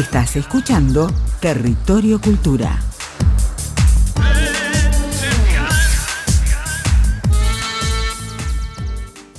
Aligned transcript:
Estás 0.00 0.36
escuchando 0.36 1.10
Territorio 1.40 2.20
Cultura. 2.20 2.78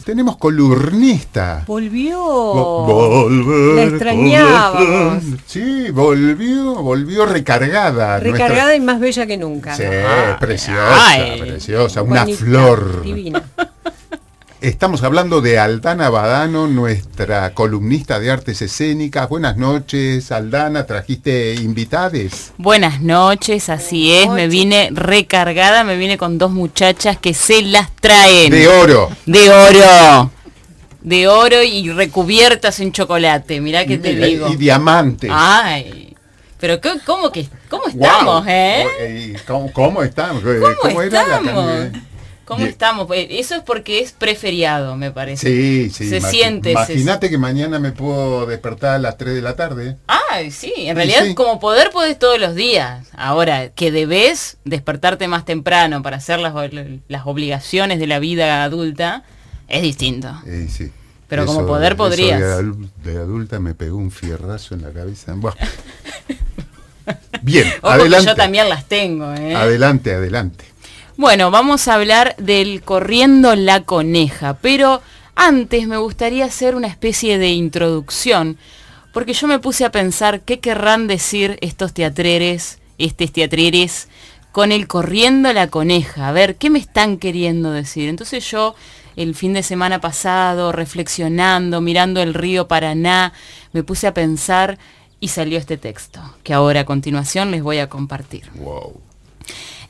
Tenemos 0.06 0.38
colurnista. 0.38 1.64
Volvió. 1.68 2.18
volver. 2.20 3.76
La 3.76 3.84
extrañábamos. 3.84 5.24
Sí, 5.46 5.92
volvió, 5.92 6.76
volvió 6.82 7.26
recargada. 7.28 8.20
Recargada 8.20 8.50
nuestra- 8.64 8.76
y 8.76 8.80
más 8.82 9.00
bella 9.00 9.28
que 9.28 9.38
nunca. 9.38 9.76
Sí, 9.76 9.84
Ah, 9.86 10.38
preciosa, 10.40 11.08
ay. 11.08 11.40
preciosa, 11.42 12.02
una 12.02 12.22
Bonita, 12.22 12.40
flor. 12.44 13.04
Divina. 13.04 13.44
Estamos 14.62 15.02
hablando 15.02 15.42
de 15.42 15.58
Aldana 15.58 16.12
Badano, 16.12 16.68
nuestra 16.68 17.52
columnista 17.56 18.20
de 18.20 18.30
artes 18.30 18.62
escénicas. 18.62 19.28
Buenas 19.28 19.58
noches, 19.58 20.32
Aldana, 20.32 20.86
trajiste 20.86 21.56
invitades. 21.56 22.54
Buenas 22.60 23.02
noches, 23.02 23.70
así 23.70 24.14
es, 24.14 24.30
me 24.30 24.48
vine 24.48 24.90
recargada, 24.94 25.84
me 25.84 25.98
vine 25.98 26.20
con 26.20 26.38
dos 26.38 26.52
muchachas 26.52 27.18
que 27.18 27.34
se 27.34 27.64
las 27.64 27.90
traen. 27.96 28.52
De 28.52 28.68
oro. 28.68 29.10
De 29.26 29.50
oro. 29.50 30.32
De 31.02 31.28
oro 31.28 31.64
y 31.64 31.90
recubiertas 31.92 32.80
en 32.82 32.92
chocolate, 32.92 33.60
mirá 33.62 33.88
que 33.88 33.98
te 33.98 34.14
digo. 34.14 34.48
Y 34.48 34.58
diamantes. 34.58 35.32
Ay, 35.34 36.16
pero 36.60 36.80
qué- 36.80 37.00
¿cómo, 37.04 37.32
que, 37.32 37.48
cómo 37.68 37.88
estamos, 37.88 38.46
eh? 38.48 38.86
Eh, 39.00 39.36
¿Cómo, 39.48 39.74
cómo 39.74 40.04
estamos? 40.04 40.44
¿Cómo, 40.44 41.02
era 41.02 41.26
la 41.28 41.38
estamos? 41.38 41.66
can- 41.66 42.11
¿Cómo 42.46 42.60
Bien. 42.60 42.70
estamos? 42.72 43.08
Eh, 43.14 43.40
Eso 43.40 43.56
es 43.56 43.62
porque 43.62 44.00
es 44.00 44.12
preferiado, 44.12 44.96
me 44.98 45.12
parece. 45.12 45.48
Sí, 45.48 45.90
sí. 45.90 46.10
Se 46.10 46.20
siente. 46.20 46.72
Imagínate 46.72 47.30
que 47.30 47.38
mañana 47.38 47.80
me 47.80 47.92
puedo 47.92 48.46
despertar 48.46 48.96
a 48.96 49.00
las 49.00 49.18
3 49.18 49.36
de 49.36 49.42
la 49.42 49.56
tarde. 49.56 49.98
Ay, 50.08 50.52
sí, 50.52 50.74
en 50.78 50.96
realidad 50.98 51.24
sí. 51.26 51.34
como 51.36 51.60
poder 51.60 51.92
podés 51.92 52.20
todos 52.20 52.40
los 52.40 52.54
días. 52.56 53.08
Ahora, 53.16 53.70
que 53.70 53.92
debes 53.92 54.58
despertarte 54.66 55.28
más 55.30 55.46
temprano 55.46 56.02
para 56.04 56.18
hacer 56.18 56.40
las, 56.40 56.54
las 57.08 57.22
obligaciones 57.26 58.00
de 58.00 58.08
la 58.08 58.20
vida 58.20 58.64
adulta, 58.64 59.24
es 59.70 59.82
distinto. 59.82 60.34
Eh, 60.46 60.68
sí. 60.70 60.92
Pero 61.30 61.46
como 61.46 61.66
poder 61.66 61.96
podrías. 61.96 62.40
De, 62.42 62.46
adul- 62.46 62.90
de 63.06 63.18
adulta 63.18 63.60
me 63.62 63.74
pegó 63.74 63.96
un 63.96 64.12
fierrazo 64.12 64.76
en 64.76 64.82
la 64.82 64.90
cabeza. 64.92 65.34
Buah. 65.36 65.54
Bien, 67.42 67.68
Ojo 67.82 67.92
adelante. 67.94 68.26
que 68.26 68.32
yo 68.32 68.36
también 68.36 68.68
las 68.70 68.86
tengo, 68.86 69.34
¿eh? 69.34 69.56
Adelante, 69.56 70.14
adelante. 70.14 70.66
Bueno, 71.18 71.52
vamos 71.52 71.88
a 71.88 71.96
hablar 71.96 72.36
del 72.38 72.82
corriendo 72.82 73.56
la 73.56 73.84
coneja, 73.84 74.58
pero 74.62 75.02
antes 75.36 75.88
me 75.88 75.98
gustaría 75.98 76.46
hacer 76.46 76.74
una 76.74 76.88
especie 76.88 77.38
de 77.38 77.50
introducción, 77.50 78.58
porque 79.14 79.34
yo 79.34 79.48
me 79.48 79.60
puse 79.60 79.84
a 79.84 79.92
pensar 79.92 80.42
qué 80.42 80.60
querrán 80.60 81.08
decir 81.08 81.58
estos 81.62 81.94
teatreres, 81.94 82.80
estos 82.98 83.32
teatreres, 83.32 84.08
con 84.54 84.72
el 84.72 84.88
corriendo 84.88 85.52
la 85.52 85.68
coneja, 85.68 86.30
a 86.30 86.32
ver, 86.32 86.56
¿qué 86.56 86.70
me 86.70 86.80
están 86.80 87.18
queriendo 87.18 87.72
decir? 87.72 88.08
Entonces 88.08 88.50
yo, 88.50 88.76
el 89.18 89.36
fin 89.36 89.54
de 89.54 89.64
semana 89.64 90.00
pasado, 90.00 90.72
reflexionando, 90.72 91.82
mirando 91.82 92.22
el 92.22 92.34
río 92.34 92.68
Paraná, 92.68 93.34
me 93.74 93.84
puse 93.84 94.08
a 94.08 94.14
pensar 94.14 94.78
y 95.20 95.28
salió 95.28 95.58
este 95.58 95.78
texto, 95.78 96.22
que 96.44 96.54
ahora 96.54 96.82
a 96.82 96.86
continuación 96.86 97.52
les 97.52 97.62
voy 97.62 97.80
a 97.80 97.90
compartir. 97.90 98.50
Wow. 98.56 99.11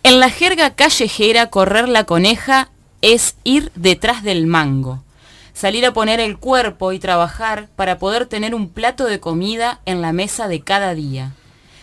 En 0.03 0.19
la 0.19 0.31
jerga 0.31 0.73
callejera, 0.73 1.51
correr 1.51 1.87
la 1.87 2.05
coneja 2.05 2.69
es 3.01 3.35
ir 3.43 3.71
detrás 3.75 4.23
del 4.23 4.47
mango, 4.47 5.03
salir 5.53 5.85
a 5.85 5.93
poner 5.93 6.19
el 6.19 6.37
cuerpo 6.37 6.91
y 6.91 6.97
trabajar 6.97 7.69
para 7.75 7.99
poder 7.99 8.25
tener 8.25 8.55
un 8.55 8.67
plato 8.69 9.05
de 9.05 9.19
comida 9.19 9.79
en 9.85 10.01
la 10.01 10.11
mesa 10.11 10.47
de 10.47 10.61
cada 10.61 10.95
día. 10.95 11.33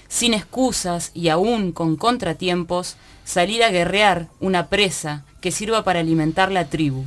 Sin 0.09 0.35
excusas 0.35 1.13
y 1.15 1.29
aún 1.29 1.71
con 1.71 1.95
contratiempos, 1.95 2.97
salir 3.25 3.63
a 3.63 3.71
guerrear 3.71 4.27
una 4.41 4.67
presa 4.67 5.25
que 5.41 5.53
sirva 5.53 5.85
para 5.85 6.01
alimentar 6.01 6.51
la 6.51 6.69
tribu. 6.69 7.05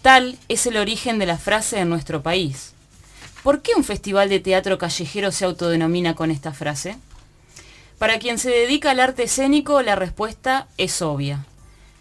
Tal 0.00 0.38
es 0.48 0.66
el 0.66 0.78
origen 0.78 1.18
de 1.18 1.26
la 1.26 1.36
frase 1.36 1.80
en 1.80 1.90
nuestro 1.90 2.22
país. 2.22 2.72
¿Por 3.42 3.60
qué 3.60 3.72
un 3.76 3.84
festival 3.84 4.30
de 4.30 4.40
teatro 4.40 4.78
callejero 4.78 5.32
se 5.32 5.44
autodenomina 5.44 6.14
con 6.14 6.30
esta 6.30 6.52
frase? 6.54 6.96
Para 7.98 8.18
quien 8.18 8.38
se 8.38 8.50
dedica 8.50 8.90
al 8.90 9.00
arte 9.00 9.24
escénico, 9.24 9.80
la 9.82 9.94
respuesta 9.96 10.68
es 10.76 11.00
obvia. 11.00 11.46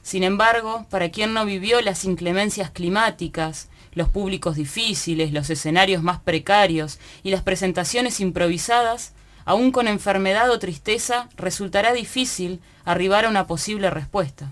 Sin 0.01 0.23
embargo, 0.23 0.85
para 0.89 1.09
quien 1.09 1.33
no 1.33 1.45
vivió 1.45 1.81
las 1.81 2.03
inclemencias 2.03 2.71
climáticas, 2.71 3.69
los 3.93 4.09
públicos 4.09 4.55
difíciles, 4.55 5.31
los 5.31 5.49
escenarios 5.49 6.03
más 6.03 6.19
precarios 6.19 6.99
y 7.21 7.29
las 7.29 7.41
presentaciones 7.41 8.19
improvisadas, 8.19 9.13
aún 9.45 9.71
con 9.71 9.87
enfermedad 9.87 10.49
o 10.49 10.59
tristeza, 10.59 11.29
resultará 11.37 11.93
difícil 11.93 12.59
arribar 12.85 13.25
a 13.25 13.29
una 13.29 13.47
posible 13.47 13.89
respuesta. 13.89 14.51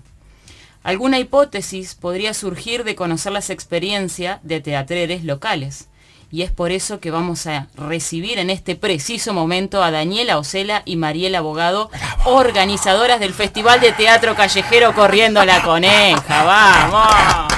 Alguna 0.82 1.18
hipótesis 1.18 1.94
podría 1.94 2.34
surgir 2.34 2.84
de 2.84 2.96
conocer 2.96 3.32
las 3.32 3.50
experiencias 3.50 4.40
de 4.42 4.60
teatreres 4.60 5.24
locales. 5.24 5.88
Y 6.34 6.40
es 6.42 6.50
por 6.50 6.72
eso 6.72 6.98
que 6.98 7.10
vamos 7.10 7.46
a 7.46 7.66
recibir 7.76 8.38
en 8.38 8.48
este 8.48 8.74
preciso 8.74 9.34
momento 9.34 9.84
a 9.84 9.90
Daniela 9.90 10.38
Ocela 10.38 10.80
y 10.86 10.96
Mariela 10.96 11.38
Abogado, 11.38 11.90
organizadoras 12.24 13.20
del 13.20 13.34
Festival 13.34 13.80
de 13.80 13.92
Teatro 13.92 14.34
Callejero 14.34 14.94
Corriendo 14.94 15.44
la 15.44 15.60
Coneja. 15.60 16.42
¡Vamos! 16.44 17.52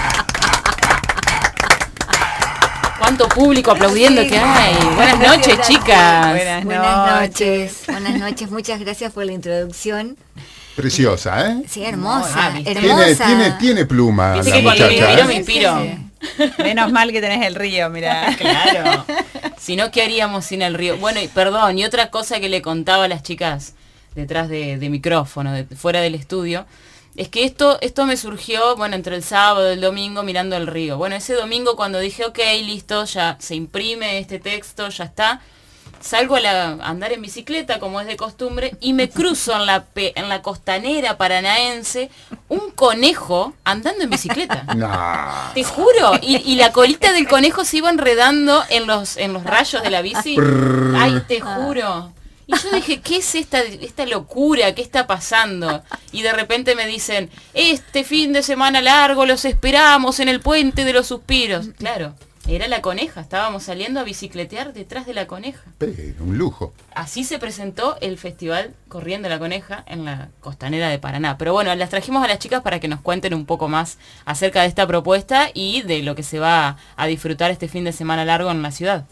¿Cuánto 2.99 3.29
público 3.29 3.71
aplaudiendo 3.71 4.23
que 4.27 4.39
hay? 4.39 4.75
Buenas 4.97 5.19
noches, 5.21 5.61
chicas. 5.69 6.31
Buenas, 6.31 6.65
Buenas 6.65 6.97
noches. 6.97 7.31
noches, 7.31 7.83
buenas 7.87 8.19
noches, 8.19 8.51
muchas 8.51 8.81
gracias 8.81 9.13
por 9.13 9.25
la 9.25 9.33
introducción. 9.33 10.17
Preciosa, 10.75 11.49
¿eh? 11.51 11.63
Sí, 11.69 11.85
hermosa, 11.85 12.29
Ah, 12.35 12.53
hermosa. 12.65 13.27
tiene, 13.27 13.51
tiene 13.61 13.87
pluma 13.87 14.33
Viste 14.35 14.51
la 14.51 14.57
que 14.57 14.63
cuando 14.65 14.85
me 14.87 14.91
muchacha. 14.91 15.13
inspiro, 15.13 15.23
¿eh? 15.23 15.27
me 15.29 15.35
inspiro. 15.35 16.04
Menos 16.59 16.91
mal 16.93 17.13
que 17.13 17.21
tenés 17.21 17.47
el 17.47 17.55
río, 17.55 17.91
mira. 17.91 18.35
Claro. 18.39 19.05
Si 19.59 19.77
no, 19.77 19.91
¿qué 19.91 20.03
haríamos 20.03 20.45
sin 20.45 20.63
el 20.63 20.75
río? 20.75 20.97
Bueno, 20.99 21.21
y 21.21 21.29
perdón, 21.29 21.79
y 21.79 21.85
otra 21.85 22.11
cosa 22.11 22.41
que 22.41 22.49
le 22.49 22.63
contaba 22.63 23.05
a 23.05 23.09
las 23.09 23.23
chicas 23.23 23.75
detrás 24.15 24.49
de, 24.49 24.77
micrófono, 24.91 25.53
fuera 25.77 26.01
del 26.01 26.15
estudio, 26.15 26.67
es 27.17 27.29
que 27.29 27.45
esto, 27.45 27.79
esto 27.81 28.07
me 28.07 28.17
surgió, 28.17 28.77
bueno, 28.77 28.97
entre 28.97 29.17
el 29.17 29.23
sábado 29.23 29.71
y 29.71 29.75
el 29.75 29.81
domingo 29.81 30.23
mirando 30.23 30.57
el 30.57 30.67
río. 30.67 30.99
Bueno, 30.99 31.17
ese 31.17 31.35
domingo 31.35 31.77
cuando 31.77 31.99
dije, 31.99 32.25
ok, 32.25 32.39
listo, 32.65 33.05
ya 33.05 33.37
se 33.41 33.55
imprime 33.55 34.19
este 34.19 34.39
texto, 34.39 34.89
ya 34.89 35.05
está, 35.05 35.41
salgo 36.05 36.37
a, 36.37 36.41
la- 36.41 36.69
a 36.73 36.89
andar 36.91 37.13
en 37.13 37.23
bicicleta 37.23 37.79
como 37.79 37.99
es 38.01 38.07
de 38.07 38.17
costumbre 38.17 38.77
y 38.81 38.93
me 38.93 39.09
cruzo 39.09 39.57
en 39.57 39.65
la, 39.65 39.85
pe- 39.85 40.13
en 40.17 40.29
la 40.29 40.43
costanera 40.43 41.17
paranaense 41.17 42.11
un 42.49 42.71
conejo 42.73 43.55
andando 43.65 44.05
en 44.05 44.11
bicicleta. 44.11 44.65
Te 45.55 45.65
juro, 45.65 46.13
y, 46.21 46.37
y 46.37 46.57
la 46.57 46.73
colita 46.73 47.13
del 47.13 47.27
conejo 47.27 47.65
se 47.65 47.79
iba 47.79 47.89
enredando 47.89 48.63
en 48.69 48.87
los, 48.87 49.17
en 49.17 49.33
los 49.33 49.45
rayos 49.45 49.83
de 49.83 49.91
la 49.91 50.03
bici. 50.03 50.37
Ay, 50.97 51.23
te 51.27 51.41
juro. 51.41 52.13
Y 52.47 52.53
yo 52.59 52.71
dije, 52.73 53.01
¿qué 53.01 53.17
es 53.17 53.35
esta, 53.37 53.63
esta 53.63 54.05
locura? 54.05 54.75
¿Qué 54.75 54.83
está 54.83 55.07
pasando? 55.07 55.83
Y 56.13 56.21
de 56.21 56.33
repente 56.35 56.75
me 56.75 56.87
dicen, 56.87 57.31
este 57.55 58.05
fin 58.05 58.35
de 58.35 58.43
semana 58.43 58.83
largo 58.83 59.25
los 59.25 59.47
esperamos 59.47 60.21
en 60.21 60.29
el 60.29 60.41
puente 60.41 60.85
de 60.85 60.93
los 60.93 61.07
suspiros. 61.07 61.69
Claro, 61.79 62.15
era 62.47 62.69
la 62.69 62.83
coneja, 62.83 63.21
estábamos 63.21 63.63
saliendo 63.63 64.01
a 64.01 64.05
bicicletear 64.05 64.73
detrás 64.73 65.07
de 65.07 65.15
la 65.15 65.27
coneja. 65.27 65.63
Pero, 65.79 66.25
un 66.25 66.37
lujo. 66.37 66.73
Así 66.95 67.25
se 67.25 67.39
presentó 67.39 67.97
el 68.01 68.19
festival 68.19 68.75
Corriendo 68.89 69.29
la 69.29 69.39
Coneja 69.39 69.83
en 69.87 70.05
la 70.05 70.29
costanera 70.41 70.89
de 70.89 70.99
Paraná. 70.99 71.39
Pero 71.39 71.53
bueno, 71.53 71.75
las 71.75 71.91
trajimos 71.91 72.23
a 72.23 72.29
las 72.29 72.39
chicas 72.39 72.63
para 72.63 72.81
que 72.81 72.89
nos 72.89 73.01
cuenten 73.01 73.35
un 73.35 73.47
poco 73.47 73.69
más 73.69 73.99
acerca 74.25 74.63
de 74.63 74.69
esta 74.69 74.87
propuesta 74.87 75.49
y 75.55 75.83
de 75.83 76.03
lo 76.03 76.15
que 76.15 76.23
se 76.23 76.39
va 76.39 76.77
a 76.97 77.07
disfrutar 77.07 77.51
este 77.51 77.69
fin 77.69 77.85
de 77.85 77.93
semana 77.93 78.25
largo 78.25 78.51
en 78.51 78.63
la 78.63 78.71
ciudad. 78.71 79.07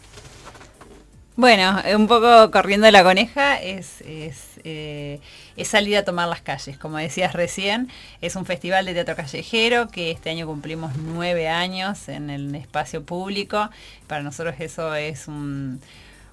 Bueno, 1.35 1.81
un 1.97 2.09
poco 2.09 2.51
corriendo 2.51 2.91
la 2.91 3.03
coneja 3.03 3.61
es, 3.61 4.03
es, 4.03 4.52
eh, 4.65 5.21
es 5.57 5.69
salir 5.69 5.97
a 5.97 6.05
tomar 6.05 6.29
las 6.29 6.41
calles, 6.43 6.79
como 6.79 6.99
decías 6.99 7.33
recién. 7.33 7.89
Es 8.21 8.37
un 8.37 8.47
festival 8.47 8.85
de 8.87 8.95
teatro 8.95 9.17
callejero 9.17 9.89
que 9.89 10.11
este 10.11 10.31
año 10.31 10.47
cumplimos 10.47 10.93
nueve 10.97 11.49
años 11.49 12.09
en 12.09 12.31
el 12.31 12.55
espacio 12.55 13.05
público. 13.05 13.71
Para 14.07 14.23
nosotros 14.23 14.55
eso 14.59 14.95
es 14.95 15.29
un- 15.29 15.81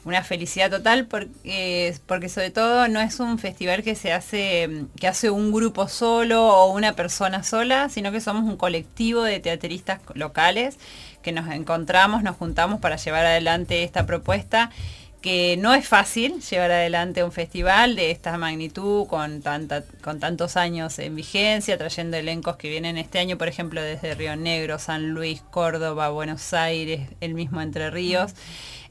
una 0.05 0.23
felicidad 0.23 0.71
total 0.71 1.07
porque, 1.07 1.93
porque 2.05 2.29
sobre 2.29 2.51
todo 2.51 2.87
no 2.87 3.01
es 3.01 3.19
un 3.19 3.37
festival 3.37 3.83
que 3.83 3.95
se 3.95 4.13
hace, 4.13 4.85
que 4.97 5.07
hace 5.07 5.29
un 5.29 5.51
grupo 5.51 5.87
solo 5.89 6.47
o 6.47 6.71
una 6.73 6.93
persona 6.95 7.43
sola, 7.43 7.89
sino 7.89 8.11
que 8.11 8.21
somos 8.21 8.43
un 8.45 8.55
colectivo 8.55 9.23
de 9.23 9.39
teatristas 9.41 9.99
locales 10.13 10.77
que 11.21 11.33
nos 11.33 11.49
encontramos, 11.51 12.23
nos 12.23 12.37
juntamos 12.37 12.79
para 12.79 12.95
llevar 12.95 13.25
adelante 13.25 13.83
esta 13.83 14.05
propuesta 14.05 14.71
que 15.21 15.57
no 15.57 15.73
es 15.73 15.85
fácil 15.87 16.39
llevar 16.41 16.71
adelante 16.71 17.23
un 17.25 17.33
festival 17.33 17.97
de 17.97 18.11
esta 18.11 18.37
magnitud 18.37 19.05
con, 19.07 19.41
tantos 19.41 20.55
años 20.55 20.97
en 20.99 21.15
vigencia, 21.15 21.77
trayendo 21.77 22.15
elencos 22.15 22.55
que 22.55 22.69
vienen 22.69 22.97
este 22.97 23.19
año, 23.19 23.37
por 23.37 23.49
ejemplo, 23.49 23.81
desde 23.81 24.15
Río 24.15 24.37
Negro, 24.37 24.79
San 24.79 25.09
Luis, 25.09 25.41
Córdoba, 25.51 26.09
Buenos 26.09 26.53
Aires, 26.53 27.09
el 27.19 27.33
mismo 27.33 27.61
Entre 27.61 27.89
Ríos. 27.89 28.33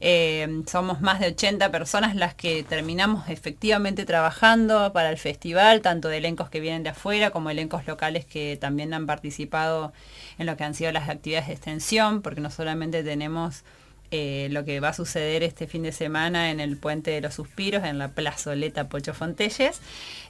Eh, 0.01 0.61
somos 0.67 1.01
más 1.01 1.19
de 1.19 1.27
80 1.27 1.71
personas 1.71 2.15
las 2.15 2.35
que 2.35 2.63
terminamos 2.63 3.27
efectivamente 3.27 4.05
trabajando 4.05 4.93
para 4.93 5.09
el 5.09 5.17
festival, 5.17 5.81
tanto 5.81 6.09
de 6.09 6.17
elencos 6.17 6.49
que 6.49 6.59
vienen 6.59 6.83
de 6.83 6.89
afuera 6.89 7.31
como 7.31 7.49
elencos 7.49 7.87
locales 7.87 8.25
que 8.25 8.55
también 8.55 8.93
han 8.93 9.07
participado 9.07 9.91
en 10.37 10.45
lo 10.45 10.55
que 10.55 10.63
han 10.63 10.75
sido 10.75 10.91
las 10.91 11.09
actividades 11.09 11.47
de 11.47 11.53
extensión, 11.53 12.21
porque 12.21 12.39
no 12.39 12.51
solamente 12.51 13.03
tenemos 13.03 13.63
eh, 14.11 14.47
lo 14.51 14.65
que 14.65 14.79
va 14.79 14.89
a 14.89 14.93
suceder 14.93 15.43
este 15.43 15.67
fin 15.67 15.83
de 15.83 15.91
semana 15.91 16.51
en 16.51 16.59
el 16.59 16.77
Puente 16.77 17.11
de 17.11 17.21
los 17.21 17.35
Suspiros, 17.35 17.83
en 17.83 17.97
la 17.97 18.09
plazoleta 18.09 18.89
Pocho 18.89 19.13
Fontelles, 19.13 19.79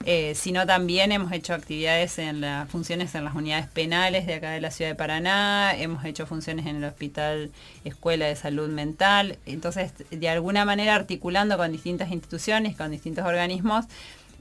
eh, 0.05 0.33
sino 0.35 0.65
también 0.65 1.11
hemos 1.11 1.31
hecho 1.31 1.53
actividades 1.53 2.19
en 2.19 2.41
las 2.41 2.69
funciones 2.69 3.15
en 3.15 3.23
las 3.23 3.35
unidades 3.35 3.67
penales 3.67 4.25
de 4.27 4.35
acá 4.35 4.51
de 4.51 4.61
la 4.61 4.71
ciudad 4.71 4.91
de 4.91 4.95
Paraná, 4.95 5.73
hemos 5.77 6.03
hecho 6.03 6.25
funciones 6.25 6.65
en 6.65 6.77
el 6.77 6.83
Hospital 6.83 7.51
Escuela 7.85 8.25
de 8.25 8.35
Salud 8.35 8.69
Mental, 8.69 9.37
entonces 9.45 9.93
de 10.09 10.29
alguna 10.29 10.65
manera 10.65 10.95
articulando 10.95 11.57
con 11.57 11.71
distintas 11.71 12.11
instituciones, 12.11 12.75
con 12.75 12.91
distintos 12.91 13.25
organismos, 13.25 13.85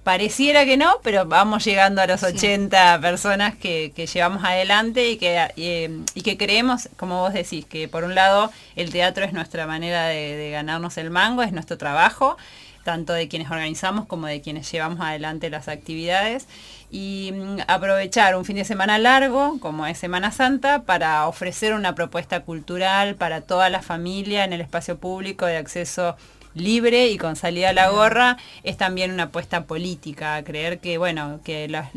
Pareciera 0.09 0.65
que 0.65 0.79
no, 0.79 1.01
pero 1.03 1.27
vamos 1.27 1.63
llegando 1.67 2.01
a 2.01 2.07
los 2.07 2.23
80 2.23 2.99
personas 3.03 3.55
que, 3.55 3.93
llevamos 4.11 4.43
adelante 4.43 5.11
y 5.11 5.19
que, 5.19 6.01
y, 6.15 6.23
que 6.23 6.39
creemos, 6.39 6.89
como 6.97 7.21
vos 7.21 7.35
decís, 7.35 7.67
que 7.67 7.89
por 7.89 8.05
un 8.05 8.15
lado 8.15 8.51
el 8.75 8.89
teatro 8.89 9.27
es 9.27 9.35
nuestra 9.35 9.67
manera 9.67 10.07
de, 10.07 10.49
ganarnos 10.51 10.97
el 10.97 11.11
mango, 11.11 11.43
es 11.43 11.53
nuestro 11.53 11.77
trabajo, 11.77 12.39
tanto 12.85 13.13
de 13.13 13.29
quienes 13.29 13.51
organizamos 13.51 14.07
como 14.07 14.27
de 14.27 14.41
quienes 14.41 14.73
llevamos 14.73 14.99
adelante 15.03 15.51
las 15.51 15.69
actividades. 15.69 16.47
Y 16.91 17.33
mm, 17.35 17.59
aprovechar 17.69 18.35
un 18.35 18.47
fin 18.47 18.57
de 18.57 18.65
semana 18.65 18.97
largo, 18.97 19.61
como 19.61 19.87
es 19.87 19.99
Semana 19.99 20.33
Santa, 20.33 20.85
para 20.85 21.29
ofrecer 21.29 21.75
una 21.75 21.95
propuesta 21.95 22.41
cultural 22.41 23.15
para 23.17 23.43
toda 23.43 23.69
la 23.69 23.83
familia 23.83 24.45
en 24.45 24.55
el 24.55 24.63
espacio 24.63 24.97
público 24.97 25.45
de 25.45 25.59
acceso 25.59 26.17
libre 26.61 27.09
y 27.09 27.19
con 27.19 27.37
salida 27.37 27.71
a 27.71 27.73
la 27.73 27.91
gorra 27.91 28.37
es 28.63 28.77
también 28.77 29.13
una 29.13 29.25
apuesta 29.25 29.65
política, 29.65 30.43
creer 30.45 30.79
que 30.79 30.99
bueno, 30.99 31.41
que 31.45 31.69
las, 31.69 31.95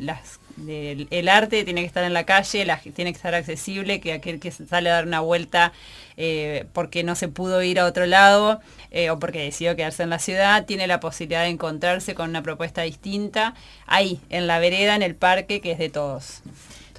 el, 0.67 1.29
arte 1.29 1.63
tiene 1.63 1.81
que 1.81 1.87
estar 1.87 2.03
en 2.03 2.13
la 2.13 2.25
calle, 2.25 2.65
tiene 2.93 3.11
que 3.11 3.17
estar 3.17 3.35
accesible, 3.35 3.99
que 3.99 4.13
aquel 4.13 4.39
que 4.39 4.51
sale 4.51 4.89
a 4.89 4.93
dar 4.93 5.05
una 5.05 5.19
vuelta 5.19 5.73
eh, 6.17 6.65
porque 6.73 7.03
no 7.03 7.15
se 7.15 7.27
pudo 7.27 7.61
ir 7.63 7.79
a 7.79 7.85
otro 7.85 8.05
lado 8.05 8.59
eh, 8.91 9.09
o 9.09 9.19
porque 9.19 9.43
decidió 9.43 9.75
quedarse 9.75 10.03
en 10.03 10.09
la 10.09 10.19
ciudad, 10.19 10.65
tiene 10.65 10.87
la 10.87 10.99
posibilidad 10.99 11.43
de 11.43 11.49
encontrarse 11.49 12.15
con 12.15 12.29
una 12.29 12.43
propuesta 12.43 12.81
distinta 12.83 13.55
ahí, 13.87 14.19
en 14.29 14.47
la 14.47 14.59
vereda, 14.59 14.95
en 14.95 15.03
el 15.03 15.15
parque, 15.15 15.61
que 15.61 15.71
es 15.71 15.79
de 15.79 15.89
todos. 15.89 16.41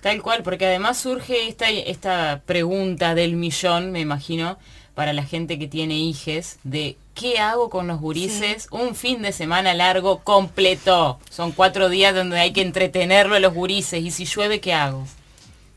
Tal 0.01 0.21
cual, 0.21 0.43
porque 0.43 0.67
además 0.67 0.99
surge 0.99 1.47
esta, 1.47 1.71
esta 1.71 2.43
pregunta 2.45 3.15
del 3.15 3.37
millón, 3.37 3.93
me 3.93 4.01
imagino, 4.01 4.59
para 4.95 5.13
la 5.13 5.25
gente 5.25 5.59
que 5.59 5.67
tiene 5.67 5.95
hijes, 5.99 6.59
de 6.65 6.97
¿qué 7.15 7.39
hago 7.39 7.71
con 7.71 7.87
los 7.87 8.01
gurises? 8.01 8.69
Un 8.71 8.95
fin 8.95 9.23
de 9.23 9.33
semana 9.33 9.75
largo 9.75 10.19
completo. 10.19 11.19
Son 11.31 11.53
cuatro 11.53 11.89
días 11.89 12.15
donde 12.15 12.39
hay 12.39 12.53
que 12.53 12.63
entretenerlo 12.63 13.35
a 13.37 13.41
los 13.41 13.55
gurises. 13.55 14.03
¿Y 14.03 14.11
si 14.11 14.25
llueve, 14.27 14.61
qué 14.61 14.75
hago? 14.75 15.07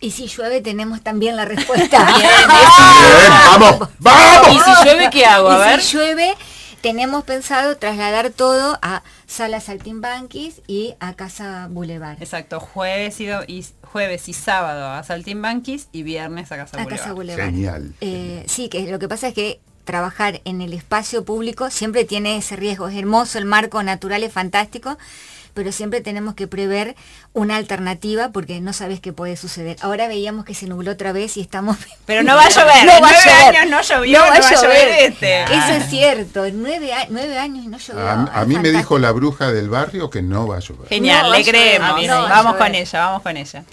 Y 0.01 0.11
si 0.11 0.27
llueve 0.27 0.61
tenemos 0.61 1.01
también 1.01 1.35
la 1.37 1.45
respuesta. 1.45 2.05
vamos, 3.57 3.89
vamos. 3.99 4.53
¿Y 4.53 4.59
si 4.59 4.83
llueve 4.85 5.09
qué 5.09 5.25
hago? 5.25 5.49
A 5.49 5.57
ver. 5.57 5.81
Si 5.81 5.95
llueve, 5.97 6.35
tenemos 6.85 7.23
pensado 7.23 7.77
trasladar 7.77 8.29
todo 8.29 8.77
a 8.83 9.01
Sala 9.25 9.59
Saltimbanquis 9.59 10.61
y 10.67 10.93
a 10.99 11.15
Casa 11.15 11.67
Boulevard. 11.71 12.21
Exacto, 12.21 12.59
jueves 12.59 13.19
y, 13.19 13.27
y 13.47 13.65
jueves 13.81 14.29
y 14.29 14.33
sábado 14.33 14.87
a 14.89 15.01
Saltimbanquis 15.01 15.87
y 15.91 16.03
viernes 16.03 16.51
a 16.51 16.57
Casa 16.57 16.79
a 16.79 16.85
Casa 16.85 17.13
Boulevard. 17.13 17.45
Genial. 17.45 17.95
Eh, 18.01 18.43
sí, 18.45 18.69
que 18.69 18.85
lo 18.91 18.99
que 18.99 19.07
pasa 19.07 19.29
es 19.29 19.33
que 19.33 19.59
trabajar 19.83 20.41
en 20.45 20.61
el 20.61 20.73
espacio 20.73 21.25
público 21.25 21.71
siempre 21.71 22.05
tiene 22.05 22.37
ese 22.37 22.55
riesgo. 22.55 22.87
Es 22.87 22.95
hermoso, 22.95 23.39
el 23.39 23.45
marco 23.45 23.81
natural 23.81 24.21
es 24.21 24.31
fantástico, 24.31 24.99
pero 25.55 25.71
siempre 25.71 26.01
tenemos 26.01 26.35
que 26.35 26.47
prever 26.47 26.95
una 27.33 27.55
alternativa 27.55 28.31
porque 28.31 28.61
no 28.61 28.73
sabes 28.73 28.99
qué 28.99 29.13
puede 29.13 29.37
suceder. 29.37 29.77
Ahora 29.81 30.07
veíamos 30.07 30.45
que 30.45 30.53
se 30.53 30.67
nubló 30.67 30.91
otra 30.91 31.13
vez 31.13 31.37
y 31.37 31.41
estamos... 31.41 31.77
Pero 32.05 32.21
no 32.21 32.35
va 32.35 32.45
a 32.45 32.49
llover, 32.49 32.85
no 32.85 33.01
va 33.01 33.09
a 33.09 33.47
años 33.47 33.71
no 33.71 33.81
llovió, 33.81 34.19
no 34.19 34.25
va, 34.27 34.35
a 34.35 34.61
llover, 34.61 34.87
este. 34.99 35.43
Eso 35.43 35.71
es 35.77 35.89
cierto, 35.89 36.43
nueve, 36.53 36.91
nueve 37.09 37.39
años 37.39 37.65
y 37.65 37.67
no 37.67 37.79
llovió. 37.79 38.07
A, 38.07 38.45
mí 38.45 38.57
me 38.59 38.71
dijo 38.71 38.99
la 38.99 39.11
bruja 39.11 39.51
del 39.51 39.69
barrio 39.69 40.09
que 40.09 40.21
no 40.21 40.45
va 40.45 40.57
a 40.57 40.59
llover. 40.59 40.87
Genial, 40.87 41.31
le 41.31 41.43
creemos. 41.43 42.07
vamos 42.07 42.55
con 42.57 42.75
ella, 42.75 43.05
vamos 43.05 43.23
con 43.23 43.37
ella. 43.37 43.63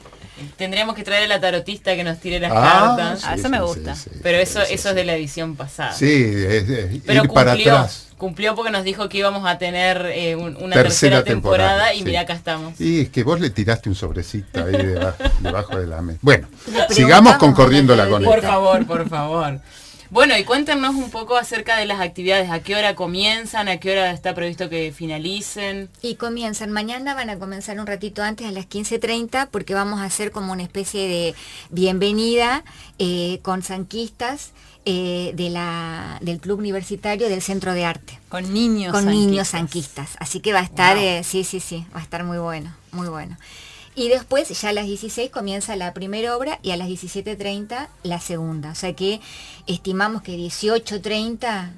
Tendríamos 0.57 0.95
que 0.95 1.05
traer 1.05 1.25
a 1.25 1.27
la 1.27 1.41
tarotista 1.41 1.95
que 1.95 2.05
nos 2.05 2.19
tire 2.19 2.41
las 2.41 2.53
ah, 2.55 2.95
cartas. 2.97 3.25
Ah, 3.25 3.35
eso 3.35 3.49
me 3.49 3.61
gusta. 3.61 3.95
Pero 4.23 4.39
eso, 4.39 4.63
eso 4.63 4.89
es 4.89 4.95
de 4.95 5.05
la 5.05 5.15
edición 5.15 5.57
pasada. 5.57 5.93
Sí, 5.93 6.07
es, 6.07 6.65
Pero 7.07 7.23
cumplió, 7.23 7.35
para 7.35 7.53
atrás. 7.53 8.09
Cumplió 8.23 8.55
porque 8.55 8.71
nos 8.71 8.85
dijo 8.85 9.09
que 9.09 9.19
íbamos 9.19 9.45
a 9.49 9.59
tener 9.59 10.07
eh, 10.15 10.37
una 10.37 10.77
tercera, 10.77 11.25
temporada, 11.25 11.93
y 11.93 12.05
mira 12.05 12.21
acá 12.21 12.35
estamos. 12.35 12.81
Y 12.81 13.01
es 13.01 13.09
que 13.09 13.25
vos 13.25 13.41
le 13.41 13.51
tiraste 13.51 13.89
un 13.89 13.97
sobrecito 13.97 14.65
ahí 14.65 14.77
debajo, 15.41 15.77
de 15.77 15.89
la 15.89 16.03
mesa. 16.03 16.21
Bueno, 16.23 16.47
sigamos 16.89 17.37
con 17.39 17.53
Corriendo 17.53 17.97
la. 17.97 18.07
Por 18.07 18.41
favor, 18.41 18.87
por 18.87 19.09
favor. 19.09 19.61
Bueno, 20.13 20.39
y 20.39 20.45
cuéntenos 20.45 20.95
un 20.95 21.11
poco 21.11 21.37
acerca 21.37 21.79
de 21.79 21.87
las 21.87 22.01
actividades, 22.01 22.49
a 22.51 22.61
qué 22.61 22.77
hora 22.77 22.95
comienzan, 22.95 23.69
a 23.69 23.79
qué 23.79 23.91
hora 23.91 24.13
está 24.13 24.37
previsto 24.37 24.69
que 24.69 24.93
finalicen. 24.93 25.89
Y 26.01 26.15
comienzan, 26.15 26.71
mañana 26.71 27.15
van 27.15 27.29
a 27.29 27.41
comenzar 27.41 27.81
un 27.81 27.89
ratito 27.89 28.23
antes 28.23 28.47
a 28.47 28.53
las 28.53 28.69
15.30 28.69 29.49
porque 29.51 29.75
vamos 29.75 30.01
a 30.01 30.05
hacer 30.05 30.31
como 30.31 30.53
una 30.53 30.63
especie 30.63 31.09
de 31.09 31.35
bienvenida 31.71 32.63
eh, 33.01 33.41
con 33.43 33.65
sanquistas. 33.65 34.53
Eh, 34.85 35.31
de 35.37 35.49
la, 35.49 36.19
del 36.23 36.41
Club 36.41 36.59
Universitario 36.59 37.29
del 37.29 37.41
Centro 37.41 37.73
de 37.73 37.85
Arte. 37.85 38.19
Con 38.29 38.53
niños 38.53 38.91
Con 38.91 39.07
niños 39.07 39.49
sanquistas. 39.49 40.17
Así 40.19 40.41
que 40.41 40.53
va 40.53 40.59
a 40.59 40.65
estar, 40.65 40.99
eh, 40.99 41.23
sí, 41.23 41.45
sí, 41.45 41.61
sí, 41.61 41.87
va 41.95 42.01
a 42.01 42.03
estar 42.03 42.25
muy 42.25 42.39
bueno, 42.39 42.75
muy 42.91 43.09
bueno. 43.09 43.39
Y 43.95 44.09
después 44.09 44.49
ya 44.61 44.71
a 44.71 44.73
las 44.73 44.87
16 44.87 45.31
comienza 45.31 45.77
la 45.77 45.95
primera 45.95 46.37
obra 46.37 46.59
y 46.63 46.73
a 46.73 46.77
las 46.77 46.89
17.30 46.89 47.89
la 48.03 48.19
segunda. 48.19 48.73
O 48.73 48.75
sea 48.75 48.93
que 48.95 49.21
estimamos 49.69 50.23
que 50.23 50.37
18.30 50.37 51.71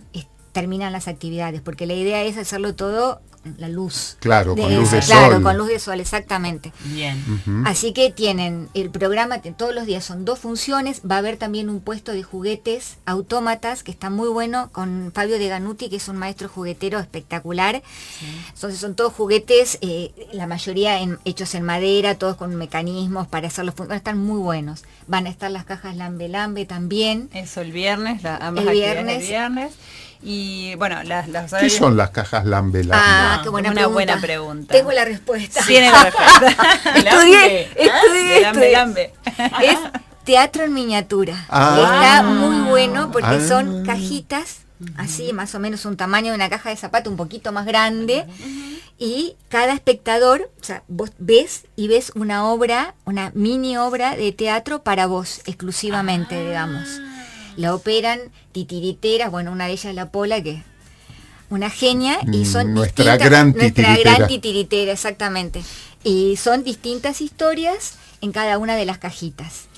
terminan 0.52 0.92
las 0.92 1.06
actividades, 1.06 1.60
porque 1.60 1.86
la 1.86 1.94
idea 1.94 2.22
es 2.22 2.38
hacerlo 2.38 2.74
todo 2.74 3.20
la 3.58 3.68
luz. 3.68 4.16
Claro, 4.20 4.56
con 4.56 4.74
luz 4.74 4.90
de 4.90 5.02
sol. 5.02 5.16
Claro, 5.16 5.42
con 5.42 5.56
luz 5.58 5.68
de 5.68 5.78
sol, 5.78 6.00
exactamente. 6.00 6.72
Bien. 6.84 7.22
Así 7.66 7.92
que 7.92 8.10
tienen 8.10 8.68
el 8.74 8.90
programa, 8.90 9.40
todos 9.40 9.74
los 9.74 9.86
días 9.86 10.04
son 10.04 10.24
dos 10.24 10.38
funciones, 10.38 11.02
va 11.08 11.16
a 11.16 11.18
haber 11.18 11.36
también 11.36 11.68
un 11.68 11.80
puesto 11.80 12.12
de 12.12 12.22
juguetes 12.22 12.96
autómatas 13.06 13.82
que 13.82 13.90
está 13.90 14.10
muy 14.10 14.28
bueno 14.28 14.70
con 14.72 15.12
Fabio 15.14 15.38
de 15.38 15.48
Ganuti, 15.48 15.88
que 15.88 15.96
es 15.96 16.08
un 16.08 16.16
maestro 16.16 16.48
juguetero 16.48 16.98
espectacular. 16.98 17.82
Entonces 18.54 18.80
son 18.80 18.94
todos 18.94 19.12
juguetes, 19.12 19.78
eh, 19.80 20.12
la 20.32 20.46
mayoría 20.46 20.98
hechos 21.24 21.54
en 21.54 21.62
madera, 21.64 22.16
todos 22.16 22.36
con 22.36 22.54
mecanismos 22.56 23.26
para 23.26 23.48
hacerlos, 23.48 23.74
van 23.76 23.92
a 23.92 23.96
estar 23.96 24.16
muy 24.16 24.38
buenos. 24.38 24.84
Van 25.06 25.26
a 25.26 25.30
estar 25.30 25.50
las 25.50 25.64
cajas 25.64 25.96
Lambe 25.96 26.28
Lambe 26.28 26.64
también. 26.66 27.28
Eso 27.32 27.60
el 27.60 27.72
viernes, 27.72 28.22
la, 28.22 28.36
ambas 28.36 28.64
el 28.66 28.72
viernes. 28.72 29.22
El 29.22 29.28
viernes. 29.28 29.72
Y 30.26 30.74
bueno, 30.76 31.02
las, 31.02 31.28
las 31.28 31.52
¿Qué 31.52 31.68
son 31.68 31.98
las 31.98 32.08
cajas 32.08 32.46
Lambe 32.46 32.82
Ah, 32.90 33.40
qué 33.42 33.50
buena, 33.50 33.68
una 33.68 33.74
pregunta. 33.82 33.92
buena 33.92 34.20
pregunta. 34.20 34.74
Tengo 34.74 34.90
la 34.90 35.04
respuesta. 35.04 35.60
Tiene 35.66 35.90
la 35.90 36.04
respuesta. 36.04 36.48
estudié, 36.96 37.68
estudié, 37.76 38.40
lambe, 38.40 38.72
lambe. 38.72 39.12
Es 39.62 39.78
teatro 40.24 40.64
en 40.64 40.72
miniatura. 40.72 41.44
Ah. 41.50 41.76
Está 41.76 42.22
muy 42.22 42.70
bueno 42.70 43.10
porque 43.12 43.46
son 43.46 43.82
ah. 43.82 43.82
cajitas, 43.84 44.60
así 44.96 45.34
más 45.34 45.54
o 45.54 45.60
menos 45.60 45.84
un 45.84 45.98
tamaño 45.98 46.30
de 46.30 46.36
una 46.36 46.48
caja 46.48 46.70
de 46.70 46.76
zapato 46.76 47.10
un 47.10 47.18
poquito 47.18 47.52
más 47.52 47.66
grande. 47.66 48.24
Y 48.96 49.36
cada 49.50 49.74
espectador, 49.74 50.50
o 50.58 50.64
sea, 50.64 50.84
vos 50.88 51.10
ves 51.18 51.66
y 51.76 51.88
ves 51.88 52.12
una 52.14 52.46
obra, 52.46 52.94
una 53.04 53.30
mini 53.34 53.76
obra 53.76 54.16
de 54.16 54.32
teatro 54.32 54.82
para 54.82 55.06
vos, 55.06 55.42
exclusivamente, 55.44 56.36
ah. 56.36 56.40
digamos 56.40 56.88
la 57.56 57.74
operan 57.74 58.20
titiriteras, 58.52 59.30
bueno, 59.30 59.52
una 59.52 59.66
de 59.66 59.72
ellas 59.72 59.94
la 59.94 60.10
Pola, 60.10 60.42
que 60.42 60.62
una 61.50 61.70
genia, 61.70 62.18
y 62.32 62.38
mm, 62.38 62.44
son 62.44 62.74
nuestra 62.74 63.16
gran 63.16 63.52
titiritera. 63.52 63.88
Nuestra 63.88 64.14
gran 64.16 64.28
titiritera, 64.28 64.92
exactamente. 64.92 65.62
Y 66.02 66.36
son 66.36 66.64
distintas 66.64 67.20
historias 67.20 67.94
en 68.20 68.32
cada 68.32 68.58
una 68.58 68.76
de 68.76 68.84
las 68.84 68.98
cajitas. 68.98 69.68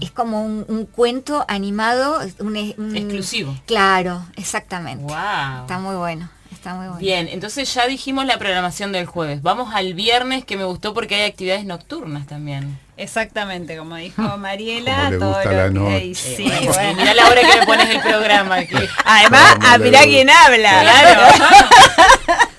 Es 0.00 0.10
como 0.10 0.42
un, 0.42 0.86
cuento 0.86 1.44
animado, 1.46 2.18
un, 2.38 2.56
exclusivo. 2.56 3.54
Claro, 3.66 4.24
exactamente. 4.36 5.04
Está 5.04 5.78
muy 5.78 5.96
bueno. 5.96 6.30
Está 6.60 6.74
muy 6.74 6.84
bueno. 6.86 7.00
Bien, 7.00 7.26
entonces 7.28 7.72
ya 7.72 7.86
dijimos 7.86 8.26
la 8.26 8.36
programación 8.38 8.92
del 8.92 9.06
jueves. 9.06 9.40
Vamos 9.42 9.74
al 9.74 9.94
viernes 9.94 10.44
que 10.44 10.56
me 10.58 10.64
gustó 10.64 10.92
porque 10.92 11.14
hay 11.14 11.22
actividades 11.30 11.64
nocturnas 11.64 12.26
también. 12.26 12.78
Exactamente, 12.98 13.78
como 13.78 13.96
dijo 13.96 14.22
Mariela, 14.36 14.94
Cómo 14.96 15.10
le 15.10 15.18
todo 15.18 15.28
gusta 15.34 15.50
lo 15.52 15.56
la 15.56 15.64
que- 15.64 15.70
noche. 15.70 16.14
Sí, 16.14 16.46
Eh, 16.46 16.68
bueno. 16.72 16.94
Mirá 17.00 17.14
la 17.14 17.28
hora 17.28 17.40
que 17.40 17.60
me 17.60 17.66
pones 17.66 17.88
el 17.88 18.00
programa 18.02 18.54
aquí. 18.56 18.76
Además, 19.06 19.54
Cómo 19.54 19.66
ah, 19.68 19.78
le 19.78 19.84
mirá 19.84 20.02
quién 20.02 20.28
habla. 20.30 20.80
Claro. 20.82 21.20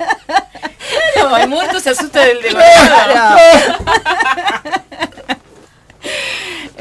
Claro, 1.13 1.37
el 1.37 1.47
muerto 1.49 1.79
se 1.79 1.91
asusta 1.91 2.19
del 2.21 2.41
demasiado. 2.41 3.37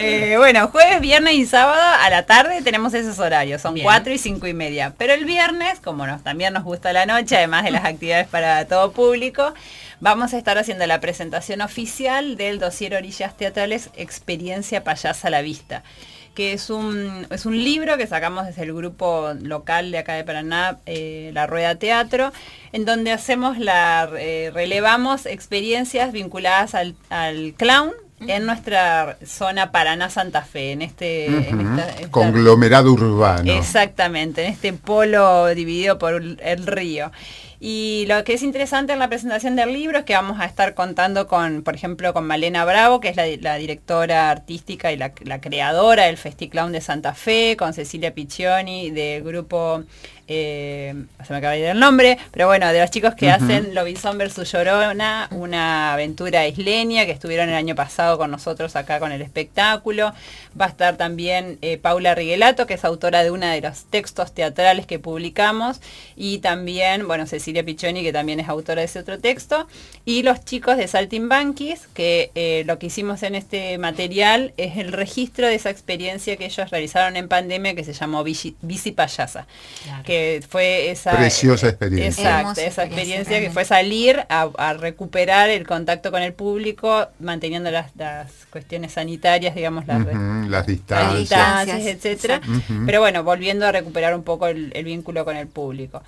Eh, 0.01 0.37
bueno, 0.39 0.69
jueves, 0.69 1.01
viernes 1.01 1.35
y 1.35 1.47
sábado 1.47 1.81
a 2.01 2.09
la 2.09 2.25
tarde 2.25 2.63
tenemos 2.63 2.95
esos 2.95 3.19
horarios, 3.19 3.61
son 3.61 3.75
Bien. 3.75 3.85
4 3.85 4.13
y 4.13 4.19
5 4.19 4.47
y 4.47 4.55
media. 4.55 4.95
Pero 4.97 5.13
el 5.13 5.25
viernes, 5.25 5.79
como 5.81 6.07
nos, 6.07 6.23
también 6.23 6.55
nos 6.55 6.65
gusta 6.65 6.93
la 6.93 7.05
noche, 7.07 7.37
además 7.37 7.65
de 7.65 7.71
las 7.71 7.85
actividades 7.87 8.27
para 8.27 8.67
todo 8.67 8.93
público, 8.93 9.53
vamos 10.01 10.33
a 10.33 10.39
estar 10.39 10.57
haciendo 10.57 10.87
la 10.87 11.01
presentación 11.01 11.61
oficial 11.61 12.37
del 12.37 12.59
dossier 12.59 12.95
Orillas 12.95 13.37
Teatrales 13.37 13.91
Experiencia 13.95 14.85
Payasa 14.85 15.29
a 15.29 15.31
la 15.31 15.43
Vista 15.43 15.83
que 16.35 16.53
es 16.53 16.71
un, 16.71 17.27
es 17.31 17.45
un 17.45 17.59
libro 17.63 17.97
que 17.97 18.07
sacamos 18.07 18.47
desde 18.47 18.63
el 18.63 18.73
grupo 18.73 19.33
local 19.43 19.91
de 19.91 19.99
acá 19.99 20.15
de 20.15 20.25
Paraná, 20.25 20.79
eh, 20.87 21.33
La 21.35 21.47
Rueda 21.47 21.75
Teatro, 21.75 22.33
en 22.73 22.85
donde 22.85 23.11
hacemos 23.11 23.59
la, 23.59 24.09
eh, 24.17 24.51
relevamos 24.55 25.27
experiencias 25.27 26.13
vinculadas 26.13 26.75
al, 26.75 26.95
al 27.11 27.55
clown 27.57 27.93
en 28.27 28.47
nuestra 28.47 29.17
zona 29.25 29.73
Paraná-Santa 29.73 30.43
Fe, 30.43 30.73
en 30.73 30.83
este... 30.83 31.27
en 31.49 31.61
Ujú. 31.67 31.79
esta- 31.81 31.91
esta- 31.97 32.11
Conglomerado 32.11 32.93
urbano. 32.93 33.53
Exactamente, 33.53 34.45
en 34.45 34.53
este 34.53 34.73
polo 34.73 35.47
dividido 35.55 35.99
por 35.99 36.15
el 36.23 36.67
río. 36.67 37.11
Y 37.63 38.07
lo 38.09 38.25
que 38.25 38.33
es 38.33 38.43
interesante 38.43 38.95
en 38.95 38.99
la 38.99 39.09
presentación 39.09 39.55
del 39.55 39.75
libro 39.75 39.99
es 39.99 40.05
que 40.07 40.15
vamos 40.15 40.41
a 40.41 40.47
estar 40.47 40.73
contando 40.75 41.27
con, 41.27 41.63
por 41.63 41.75
ejemplo, 41.75 42.15
con 42.15 42.27
Malena 42.27 42.65
Bravo, 42.65 43.01
que 43.01 43.11
es 43.11 43.17
la, 43.17 43.27
la 43.41 43.57
directora 43.57 44.31
artística 44.31 44.91
y 44.93 44.97
la, 44.97 45.13
la 45.25 45.43
creadora 45.43 46.05
del 46.07 46.17
Festiclown 46.17 46.73
de 46.73 46.81
Santa 46.81 47.13
Fe, 47.13 47.57
con 47.59 47.75
Cecilia 47.75 48.15
Piccioni 48.15 48.91
del 48.91 49.23
grupo, 49.23 49.85
eh, 50.33 50.95
se 51.27 51.33
me 51.33 51.39
acaba 51.39 51.55
de 51.55 51.59
ir 51.59 51.67
el 51.67 51.81
nombre, 51.81 52.17
pero 52.31 52.47
bueno, 52.47 52.73
de 52.73 52.79
los 52.79 52.91
chicos 52.91 53.17
que 53.17 53.33
hacen 53.33 53.75
Lobizón 53.75 54.17
versus 54.17 54.53
Llorona, 54.53 55.27
una 55.33 55.93
aventura 55.93 56.47
isleña 56.47 57.05
que 57.05 57.11
estuvieron 57.11 57.49
el 57.49 57.57
año 57.57 57.75
pasado 57.75 58.17
con 58.17 58.31
nosotros 58.31 58.77
acá 58.77 59.01
con 59.01 59.11
el 59.11 59.23
espectáculo. 59.23 60.15
Va 60.59 60.67
a 60.67 60.69
estar 60.69 60.97
también 60.97 61.59
eh, 61.63 61.79
Paula 61.79 62.15
Riguelato, 62.15 62.69
que 62.69 62.75
es 62.75 62.85
autora 62.85 63.25
de 63.25 63.33
uno 63.33 63.47
de 63.47 63.61
los 63.61 63.85
textos 63.87 64.33
teatrales 64.33 64.87
que 64.87 65.01
publicamos, 65.01 65.81
y 66.15 66.39
también, 66.39 67.09
bueno, 67.09 67.27
Cecilia 67.27 67.50
Piccioni, 67.65 68.03
que 68.03 68.13
también 68.13 68.41
es 68.41 68.49
autora 68.49 68.81
de 68.81 68.87
ese 68.87 68.99
otro 69.01 69.19
texto, 69.19 69.67
y 70.05 70.23
los 70.23 70.45
chicos 70.45 70.77
de 70.77 70.87
Saltimbanquis, 70.89 71.89
que 71.95 72.31
eh, 72.35 72.63
lo 72.67 72.79
que 72.79 72.87
hicimos 72.87 73.23
en 73.23 73.35
este 73.35 73.77
material 73.79 74.53
es 74.57 74.77
el 74.77 74.93
registro 74.93 75.47
de 75.47 75.55
esa 75.55 75.71
experiencia 75.71 76.37
que 76.37 76.47
ellos 76.47 76.71
realizaron 76.71 77.17
en 77.17 77.29
pandemia 77.29 77.75
que 77.75 77.85
se 77.85 77.93
llamó 77.93 78.23
Bici, 78.25 78.57
Bici 78.63 78.93
Payasa, 78.93 79.47
Claro. 79.85 80.03
que 80.05 80.43
fue 80.49 80.91
esa... 80.91 81.13
Preciosa 81.17 81.69
experiencia. 81.69 82.09
Exacto, 82.41 82.61
esa 82.61 82.85
experiencia 82.85 82.91
experiencia 82.91 83.41
que 83.41 83.51
fue 83.51 83.65
salir 83.65 84.21
a, 84.29 84.49
a 84.59 84.75
recuperar 84.75 85.49
el 85.51 85.67
contacto 85.67 86.11
con 86.11 86.23
el 86.23 86.33
público, 86.33 87.09
manteniendo 87.19 87.71
las, 87.71 87.95
las 87.97 88.31
cuestiones 88.51 88.93
sanitarias, 88.93 89.55
digamos, 89.55 89.87
las, 89.87 90.05
Las 90.07 90.49
las 90.49 90.67
distancias. 90.67 91.19
distancias, 91.19 91.77
Distancias, 91.77 91.87
etcétera. 91.87 92.41
Pero 92.87 93.01
bueno, 93.01 93.25
volviendo 93.25 93.67
a 93.67 93.73
recuperar 93.73 94.15
un 94.15 94.23
poco 94.23 94.47
el, 94.49 94.71
el 94.75 94.85
vínculo 94.85 95.25
con 95.25 95.37
el 95.37 95.47
público. 95.47 96.03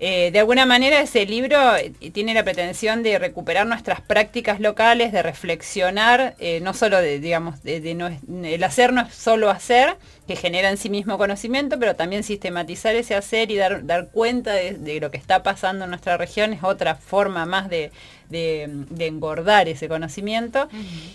Eh, 0.00 0.30
de 0.30 0.38
alguna 0.38 0.64
manera 0.64 1.00
ese 1.00 1.26
libro 1.26 1.74
eh, 1.76 1.90
tiene 2.12 2.32
la 2.32 2.44
pretensión 2.44 3.02
de 3.02 3.18
recuperar 3.18 3.66
nuestras 3.66 4.00
prácticas 4.00 4.60
locales, 4.60 5.10
de 5.10 5.22
reflexionar, 5.24 6.36
eh, 6.38 6.60
no 6.62 6.72
solo 6.72 6.98
de, 7.00 7.18
digamos, 7.18 7.62
de, 7.64 7.80
de 7.80 7.94
no 7.94 8.06
es- 8.06 8.20
el 8.44 8.62
hacer 8.62 8.92
no 8.92 9.00
es 9.02 9.12
solo 9.12 9.50
hacer, 9.50 9.96
que 10.28 10.36
genera 10.36 10.70
en 10.70 10.76
sí 10.76 10.88
mismo 10.88 11.18
conocimiento, 11.18 11.78
pero 11.80 11.96
también 11.96 12.22
sistematizar 12.22 12.94
ese 12.94 13.16
hacer 13.16 13.50
y 13.50 13.56
dar, 13.56 13.84
dar 13.86 14.08
cuenta 14.10 14.52
de, 14.52 14.74
de 14.74 15.00
lo 15.00 15.10
que 15.10 15.16
está 15.16 15.42
pasando 15.42 15.84
en 15.84 15.90
nuestra 15.90 16.16
región 16.16 16.52
es 16.52 16.62
otra 16.62 16.94
forma 16.94 17.44
más 17.44 17.68
de, 17.68 17.90
de- 18.28 18.68
de 18.90 19.06
engordar 19.06 19.68
ese 19.68 19.88
conocimiento. 19.88 20.68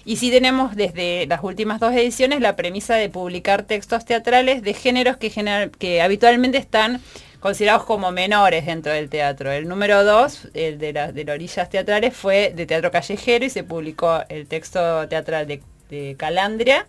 Y 0.03 0.17
sí 0.17 0.29
tenemos 0.29 0.75
desde 0.75 1.25
las 1.27 1.41
últimas 1.43 1.79
dos 1.79 1.93
ediciones 1.93 2.41
la 2.41 2.55
premisa 2.57 2.95
de 2.95 3.07
publicar 3.07 3.63
textos 3.63 4.03
teatrales 4.03 4.61
de 4.61 4.73
géneros 4.73 5.15
que, 5.15 5.29
general- 5.29 5.71
que 5.71 6.01
habitualmente 6.01 6.57
están 6.57 6.99
considerados 7.43 7.83
como 7.83 8.09
menores 8.11 8.65
dentro 8.65 8.93
del 8.93 9.09
teatro. 9.09 9.51
El 9.51 9.67
número 9.67 10.05
dos, 10.05 10.47
el 10.53 10.79
de, 10.79 10.93
las 10.93 11.13
de 11.13 11.25
las 11.25 11.35
orillas 11.35 11.69
teatrales, 11.69 12.15
fue 12.15 12.53
de 12.55 12.65
teatro 12.65 12.89
callejero 12.89 13.43
y 13.45 13.49
se 13.49 13.63
publicó 13.65 14.23
el 14.29 14.47
texto 14.47 15.05
teatral 15.09 15.45
de, 15.45 15.61
de 15.89 16.15
Calandria 16.17 16.87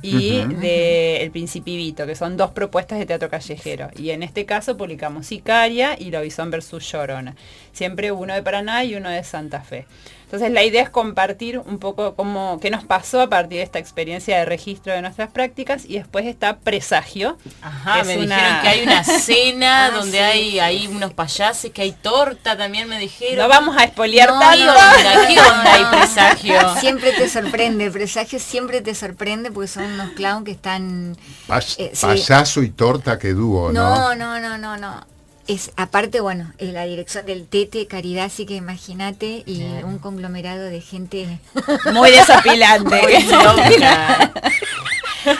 y 0.00 0.38
Ujú. 0.42 0.60
de 0.60 1.16
El 1.22 1.32
Principivito, 1.32 2.06
que 2.06 2.14
son 2.14 2.36
dos 2.36 2.52
propuestas 2.52 3.00
de 3.00 3.06
teatro 3.06 3.28
callejero. 3.28 3.90
Y 3.96 4.10
en 4.10 4.22
este 4.22 4.46
caso 4.46 4.76
publicamos 4.76 5.26
Sicaria 5.26 5.96
y 5.98 6.12
Lobizón 6.12 6.52
versus 6.52 6.90
Llorona. 6.92 7.34
Siempre 7.72 8.12
uno 8.12 8.34
de 8.34 8.42
Paraná 8.44 8.84
y 8.84 8.94
uno 8.94 9.10
de 9.10 9.24
Santa 9.24 9.62
Fe. 9.62 9.86
Entonces 10.28 10.50
la 10.52 10.62
idea 10.62 10.82
es 10.82 10.90
compartir 10.90 11.58
un 11.58 11.78
poco 11.78 12.14
cómo, 12.14 12.58
qué 12.60 12.70
nos 12.70 12.84
pasó 12.84 13.22
a 13.22 13.30
partir 13.30 13.56
de 13.58 13.62
esta 13.64 13.78
experiencia 13.78 14.36
de 14.36 14.44
registro 14.44 14.92
de 14.92 15.00
nuestras 15.00 15.30
prácticas 15.30 15.86
y 15.86 15.94
después 15.96 16.26
está 16.26 16.58
Presagio. 16.58 17.38
Ajá, 17.62 18.04
me 18.04 18.18
una- 18.18 18.36
dijeron 18.36 18.60
que 18.60 18.68
hay 18.68 18.82
una 18.82 19.04
cena 19.04 19.86
Ah, 19.86 19.90
donde 19.90 20.18
sí, 20.18 20.22
hay, 20.22 20.58
hay 20.60 20.86
unos 20.86 21.14
payases, 21.14 21.70
que 21.72 21.80
hay 21.80 21.92
torta 21.92 22.58
también 22.58 22.88
me 22.90 22.98
dijeron. 22.98 23.38
No 23.38 23.48
vamos 23.48 23.74
a 23.78 23.84
espolear 23.84 24.28
No, 24.28 24.38
tanto. 24.38 24.58
¿Qué 24.58 24.68
onda? 24.68 25.26
¿Qué 25.28 25.40
onda 25.40 25.72
hay 25.74 25.84
presagio? 25.98 26.54
Siempre 26.78 27.12
te 27.12 27.26
sorprende, 27.30 27.90
presagio 27.90 28.38
siempre 28.38 28.82
te 28.82 28.94
sorprende 28.94 29.50
porque 29.50 29.68
son 29.68 29.84
unos 29.84 30.10
clowns 30.10 30.44
que 30.44 30.50
están... 30.50 31.16
Pas- 31.48 31.74
Eh, 31.78 31.92
sí. 31.94 32.04
Payaso 32.06 32.62
y 32.62 32.68
torta 32.68 33.18
que 33.18 33.32
dúo, 33.32 33.72
¿no? 33.72 34.14
No, 34.14 34.14
no, 34.14 34.38
no, 34.40 34.58
no, 34.58 34.76
no. 34.76 35.06
Es, 35.48 35.72
aparte, 35.76 36.20
bueno, 36.20 36.52
eh, 36.58 36.72
la 36.72 36.84
dirección 36.84 37.24
del 37.26 37.48
Tete, 37.48 37.86
Caridad, 37.86 38.26
así 38.26 38.44
que 38.46 38.54
imagínate, 38.54 39.42
y 39.46 39.62
un 39.82 39.98
conglomerado 39.98 40.64
de 40.64 40.80
gente. 40.82 41.40
Muy 41.92 42.10
desapilante. 42.10 43.00
Muy. 43.02 43.14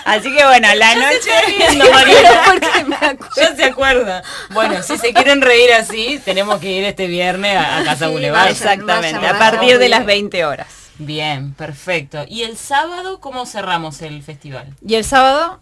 Así 0.05 0.35
que 0.35 0.45
bueno, 0.45 0.69
la 0.75 0.95
noche... 0.97 1.31
riendo. 1.47 1.85
Ya 3.37 3.55
se 3.55 3.65
acuerda. 3.65 4.23
Bueno, 4.51 4.83
si 4.83 4.99
se 4.99 5.13
quieren 5.13 5.41
reír 5.41 5.73
así, 5.73 6.21
tenemos 6.25 6.59
que 6.61 6.73
ir 6.73 6.85
este 6.85 7.07
viernes 7.07 7.57
a, 7.57 7.79
a 7.79 7.85
Casa 7.85 8.07
Sí, 8.07 8.11
Boulevard. 8.13 8.41
vaya. 8.41 8.51
Exactamente, 8.51 9.17
Vaya, 9.19 9.31
a 9.31 9.33
vaya. 9.39 9.51
partir 9.51 9.79
de 9.79 9.89
las 9.89 10.05
20 10.05 10.45
horas. 10.45 10.67
Bien, 10.99 11.53
perfecto. 11.55 12.25
¿Y 12.29 12.43
el 12.43 12.57
sábado 12.57 13.21
cómo 13.21 13.47
cerramos 13.47 14.03
el 14.03 14.23
festival? 14.23 14.75
Y 14.87 14.97
el 14.97 15.05
sábado 15.05 15.61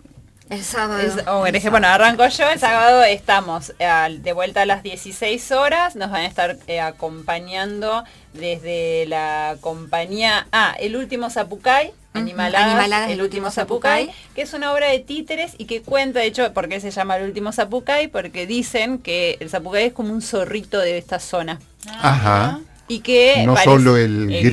El 0.48 0.62
sábado. 0.62 1.00
Es- 1.00 1.26
o 1.26 1.44
el 1.46 1.54
elegí- 1.54 1.62
sábado. 1.64 1.70
bueno, 1.72 1.88
arranco 1.88 2.26
yo, 2.28 2.48
el 2.48 2.58
sábado 2.60 3.02
estamos 3.02 3.72
eh, 3.78 4.18
de 4.20 4.32
vuelta 4.32 4.62
a 4.62 4.66
las 4.66 4.82
16 4.82 5.50
horas, 5.52 5.96
nos 5.96 6.10
van 6.10 6.20
a 6.22 6.26
estar 6.26 6.56
eh, 6.68 6.80
acompañando 6.80 8.04
desde 8.32 9.06
la 9.06 9.56
compañía, 9.60 10.46
ah, 10.52 10.74
El 10.78 10.96
Último 10.96 11.30
Zapucay, 11.30 11.92
Animaladas, 12.12 12.62
Animaladas, 12.64 13.10
El 13.10 13.20
Último 13.22 13.50
Zapucay, 13.50 14.10
que 14.34 14.42
es 14.42 14.52
una 14.54 14.72
obra 14.72 14.88
de 14.88 15.00
títeres 15.00 15.52
y 15.58 15.64
que 15.66 15.82
cuenta, 15.82 16.20
de 16.20 16.26
hecho, 16.26 16.52
¿por 16.54 16.68
qué 16.68 16.80
se 16.80 16.90
llama 16.90 17.16
El 17.16 17.24
Último 17.24 17.52
Zapucay? 17.52 18.08
Porque 18.08 18.46
dicen 18.46 18.98
que 18.98 19.36
el 19.40 19.50
Zapucay 19.50 19.86
es 19.86 19.92
como 19.92 20.12
un 20.12 20.22
zorrito 20.22 20.78
de 20.78 20.96
esta 20.98 21.18
zona 21.18 21.60
Ajá. 22.00 22.60
Y 22.88 23.00
que 23.00 23.42
No 23.44 23.54
parece- 23.54 23.70
solo 23.70 23.96
el, 23.96 24.30
el 24.32 24.42
grito 24.44 24.50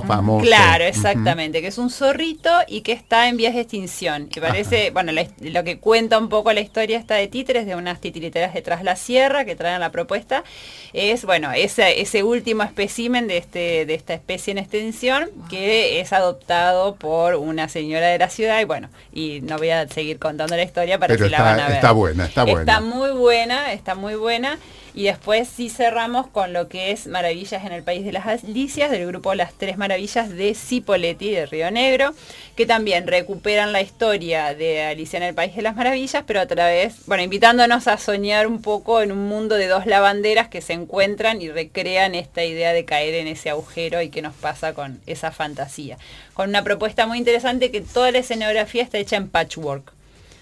grito. 0.00 0.04
famoso. 0.06 0.44
Claro, 0.46 0.84
exactamente, 0.84 1.60
que 1.60 1.66
es 1.68 1.78
un 1.78 1.90
zorrito 1.90 2.50
y 2.68 2.82
que 2.82 2.92
está 2.92 3.28
en 3.28 3.36
vías 3.36 3.54
de 3.54 3.62
extinción. 3.62 4.28
Y 4.34 4.40
parece, 4.40 4.90
bueno, 4.90 5.10
la 5.12 5.26
lo 5.40 5.64
que 5.64 5.78
cuenta 5.78 6.18
un 6.18 6.28
poco 6.28 6.52
la 6.52 6.60
historia 6.60 6.98
esta 6.98 7.14
de 7.16 7.26
títeres, 7.28 7.66
de 7.66 7.74
unas 7.74 8.00
titiriteras 8.00 8.54
detrás 8.54 8.84
la 8.84 8.94
sierra 8.96 9.44
que 9.44 9.56
traen 9.56 9.80
la 9.80 9.90
propuesta, 9.90 10.44
es, 10.92 11.24
bueno, 11.24 11.52
ese, 11.52 12.00
ese 12.00 12.22
último 12.22 12.62
espécimen 12.62 13.26
de, 13.26 13.38
este, 13.38 13.84
de 13.86 13.94
esta 13.94 14.14
especie 14.14 14.52
en 14.52 14.58
extinción 14.58 15.28
que 15.50 16.00
es 16.00 16.12
adoptado 16.12 16.94
por 16.96 17.34
una 17.34 17.68
señora 17.68 18.06
de 18.08 18.18
la 18.18 18.28
ciudad 18.30 18.60
y 18.60 18.64
bueno, 18.64 18.88
y 19.12 19.40
no 19.42 19.58
voy 19.58 19.70
a 19.70 19.88
seguir 19.88 20.18
contando 20.18 20.56
la 20.56 20.62
historia 20.62 20.98
para 20.98 21.14
Pero 21.14 21.26
si 21.26 21.30
la 21.32 21.42
van 21.42 21.48
a 21.48 21.56
está, 21.56 21.66
ver. 21.68 21.74
está 21.76 21.92
buena, 21.92 22.24
está 22.26 22.44
buena. 22.44 22.60
Está 22.60 22.80
muy 22.80 23.10
buena, 23.10 23.72
está 23.72 23.94
muy 23.94 24.14
buena. 24.14 24.58
Y 24.96 25.04
después 25.04 25.46
sí 25.46 25.68
cerramos 25.68 26.26
con 26.26 26.54
lo 26.54 26.68
que 26.68 26.90
es 26.90 27.06
Maravillas 27.06 27.66
en 27.66 27.72
el 27.72 27.82
País 27.82 28.02
de 28.02 28.12
las 28.12 28.26
Alicias, 28.26 28.90
del 28.90 29.06
grupo 29.06 29.34
Las 29.34 29.52
Tres 29.52 29.76
Maravillas 29.76 30.30
de 30.30 30.54
Cipoletti, 30.54 31.32
de 31.32 31.44
Río 31.44 31.70
Negro, 31.70 32.14
que 32.56 32.64
también 32.64 33.06
recuperan 33.06 33.74
la 33.74 33.82
historia 33.82 34.54
de 34.54 34.84
Alicia 34.84 35.18
en 35.18 35.22
el 35.24 35.34
País 35.34 35.54
de 35.54 35.60
las 35.60 35.76
Maravillas, 35.76 36.24
pero 36.26 36.40
a 36.40 36.46
través, 36.46 37.04
bueno, 37.04 37.22
invitándonos 37.22 37.88
a 37.88 37.98
soñar 37.98 38.46
un 38.46 38.62
poco 38.62 39.02
en 39.02 39.12
un 39.12 39.28
mundo 39.28 39.56
de 39.56 39.66
dos 39.66 39.84
lavanderas 39.84 40.48
que 40.48 40.62
se 40.62 40.72
encuentran 40.72 41.42
y 41.42 41.50
recrean 41.50 42.14
esta 42.14 42.42
idea 42.42 42.72
de 42.72 42.86
caer 42.86 43.16
en 43.16 43.26
ese 43.26 43.50
agujero 43.50 44.00
y 44.00 44.08
qué 44.08 44.22
nos 44.22 44.34
pasa 44.34 44.72
con 44.72 45.02
esa 45.04 45.30
fantasía. 45.30 45.98
Con 46.32 46.48
una 46.48 46.64
propuesta 46.64 47.06
muy 47.06 47.18
interesante 47.18 47.70
que 47.70 47.82
toda 47.82 48.12
la 48.12 48.18
escenografía 48.20 48.82
está 48.82 48.96
hecha 48.96 49.16
en 49.16 49.28
patchwork. 49.28 49.95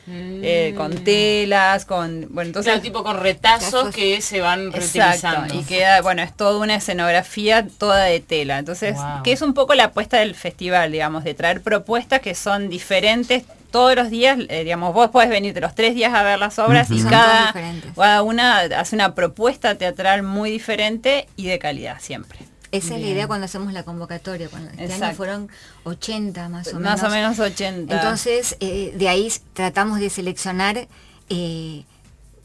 Eh, 0.08 0.74
con 0.76 0.92
telas, 1.04 1.84
con... 1.84 2.26
Bueno, 2.30 2.48
entonces... 2.48 2.72
Claro, 2.72 2.82
tipo 2.82 3.02
con 3.02 3.18
retazos 3.20 3.94
que 3.94 4.20
se 4.20 4.40
van 4.40 4.66
Exacto, 4.74 4.78
reutilizando. 4.78 5.54
y 5.54 5.64
queda, 5.64 6.00
bueno, 6.02 6.22
es 6.22 6.36
toda 6.36 6.58
una 6.58 6.74
escenografía 6.76 7.66
toda 7.78 8.04
de 8.04 8.20
tela. 8.20 8.58
Entonces, 8.58 8.96
Wow. 8.96 9.22
que 9.22 9.32
es 9.32 9.42
un 9.42 9.54
poco 9.54 9.74
la 9.74 9.84
apuesta 9.84 10.18
del 10.18 10.34
festival, 10.34 10.92
digamos, 10.92 11.24
de 11.24 11.34
traer 11.34 11.62
propuestas 11.62 12.20
que 12.20 12.34
son 12.34 12.68
diferentes 12.68 13.44
todos 13.70 13.96
los 13.96 14.08
días, 14.08 14.38
eh, 14.50 14.62
digamos, 14.62 14.94
vos 14.94 15.10
podés 15.10 15.28
venirte 15.30 15.60
los 15.60 15.74
tres 15.74 15.96
días 15.96 16.14
a 16.14 16.22
ver 16.22 16.38
las 16.38 16.60
obras 16.60 16.90
y 16.92 17.02
cada, 17.02 17.52
cada 17.96 18.22
una 18.22 18.58
hace 18.60 18.94
una 18.94 19.16
propuesta 19.16 19.74
teatral 19.74 20.22
muy 20.22 20.48
diferente 20.50 21.26
y 21.36 21.46
de 21.48 21.58
calidad 21.58 21.96
siempre. 22.00 22.38
Esa 22.76 22.94
es 22.96 23.00
la 23.00 23.06
idea 23.08 23.26
cuando 23.26 23.44
hacemos 23.46 23.72
la 23.72 23.82
convocatoria. 23.84 24.48
Cuando 24.48 24.70
este 24.70 24.82
año 24.84 24.92
Exacto. 24.92 25.16
fueron 25.16 25.48
80 25.84 26.48
más 26.48 26.68
o 26.68 26.80
Más 26.80 27.00
menos. 27.00 27.02
o 27.02 27.14
menos 27.14 27.38
80. 27.38 27.94
Entonces, 27.94 28.56
eh, 28.60 28.92
de 28.96 29.08
ahí 29.08 29.32
tratamos 29.52 30.00
de 30.00 30.10
seleccionar 30.10 30.88
eh, 31.28 31.84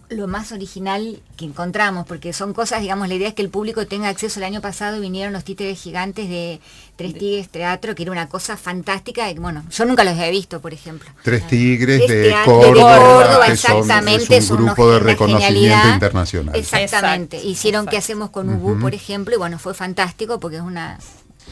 lo 0.09 0.27
más 0.27 0.51
original 0.51 1.19
que 1.37 1.45
encontramos, 1.45 2.07
porque 2.07 2.33
son 2.33 2.53
cosas, 2.53 2.81
digamos, 2.81 3.07
la 3.07 3.13
idea 3.13 3.27
es 3.27 3.35
que 3.35 3.43
el 3.43 3.49
público 3.49 3.85
tenga 3.85 4.09
acceso. 4.09 4.39
El 4.39 4.43
año 4.45 4.59
pasado 4.59 4.99
vinieron 4.99 5.33
los 5.33 5.43
títeres 5.43 5.79
gigantes 5.79 6.27
de 6.27 6.59
Tres 6.95 7.13
Tigres 7.13 7.49
Teatro, 7.49 7.93
que 7.93 8.01
era 8.03 8.11
una 8.11 8.27
cosa 8.27 8.57
fantástica. 8.57 9.29
y, 9.29 9.35
bueno, 9.35 9.63
yo 9.69 9.85
nunca 9.85 10.03
los 10.03 10.13
había 10.13 10.31
visto, 10.31 10.61
por 10.61 10.73
ejemplo. 10.73 11.09
Tres 11.23 11.45
Tigres 11.47 12.01
Es 12.01 12.07
de 12.07 12.35
Córdoba, 12.43 12.93
de 12.95 12.99
Córdoba, 12.99 13.45
que 13.45 13.55
son- 13.55 13.77
exactamente, 13.77 14.37
es 14.37 14.49
un 14.49 14.57
son 14.57 14.65
grupo 14.65 14.91
de 14.91 14.99
reconocimiento 14.99 15.53
genialidad. 15.53 15.93
internacional. 15.93 16.55
Exactamente. 16.55 17.37
Exacto, 17.37 17.51
Hicieron 17.51 17.81
exacto. 17.81 17.91
que 17.91 17.97
hacemos 17.97 18.29
con 18.31 18.49
Ubu, 18.49 18.79
por 18.79 18.95
ejemplo, 18.95 19.35
y 19.35 19.37
bueno, 19.37 19.59
fue 19.59 19.73
fantástico 19.75 20.39
porque 20.39 20.57
es 20.57 20.63
una... 20.63 20.97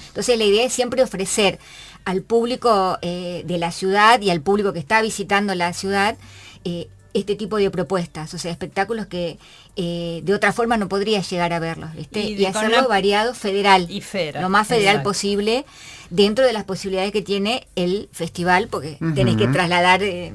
Entonces 0.08 0.36
la 0.38 0.46
idea 0.46 0.66
es 0.66 0.74
siempre 0.74 1.04
ofrecer 1.04 1.60
al 2.06 2.24
público 2.24 2.98
eh, 3.04 3.44
de 3.46 3.58
la 3.60 3.72
ciudad 3.72 4.20
y 4.22 4.32
al 4.32 4.42
público 4.42 4.74
que 4.74 4.80
está 4.80 5.02
visitando 5.04 5.54
la 5.54 5.74
ciudad 5.74 6.18
eh, 6.66 6.88
este 7.18 7.36
tipo 7.36 7.58
de 7.58 7.70
propuestas, 7.72 8.34
o 8.34 8.38
sea, 8.38 8.52
espectáculos 8.52 9.08
que 9.08 9.38
eh, 9.76 10.22
de 10.24 10.34
otra 10.34 10.54
forma 10.54 10.78
no 10.78 10.88
podría 10.88 11.22
llegar 11.22 11.54
a 11.54 11.60
verlos, 11.60 11.94
¿viste? 11.94 12.22
Y 12.22 12.46
hacerlo 12.46 12.88
variado, 12.88 13.34
federal, 13.34 13.88
Y 13.90 14.02
federal, 14.02 14.44
lo 14.44 14.50
más 14.50 14.68
federal 14.68 14.96
exacto. 14.96 15.10
posible, 15.10 15.66
dentro 16.10 16.46
de 16.46 16.54
las 16.54 16.64
posibilidades 16.64 17.12
que 17.12 17.22
tiene 17.22 17.68
el 17.76 18.10
festival, 18.12 18.68
porque 18.70 18.98
tenés 19.16 19.38
que 19.38 19.48
trasladar 19.48 20.04
eh, 20.04 20.34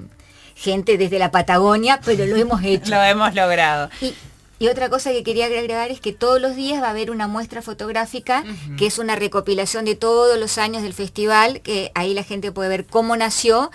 gente 0.55 0.99
desde 0.99 1.19
la 1.19 1.31
Patagonia, 1.31 2.01
pero 2.05 2.27
lo 2.27 2.37
hemos 2.37 2.63
hecho. 2.65 2.91
Lo 2.91 3.03
hemos 3.03 3.35
logrado. 3.35 3.91
Y, 4.01 4.15
y 4.63 4.69
otra 4.69 4.89
cosa 4.89 5.11
que 5.11 5.25
quería 5.25 5.47
agregar 5.47 5.91
es 5.91 6.01
que 6.01 6.13
todos 6.13 6.41
los 6.41 6.55
días 6.55 6.81
va 6.81 6.87
a 6.87 6.91
haber 6.91 7.11
una 7.11 7.27
muestra 7.27 7.63
fotográfica, 7.63 8.45
que 8.79 8.87
es 8.87 8.99
una 9.01 9.17
recopilación 9.17 9.85
de 9.85 9.97
todos 9.97 10.39
los 10.39 10.57
años 10.57 10.85
del 10.85 10.95
festival, 10.95 11.63
que 11.63 11.91
ahí 11.97 12.15
la 12.15 12.23
gente 12.23 12.53
puede 12.53 12.69
ver 12.69 12.87
cómo 12.87 13.17
nació. 13.17 13.73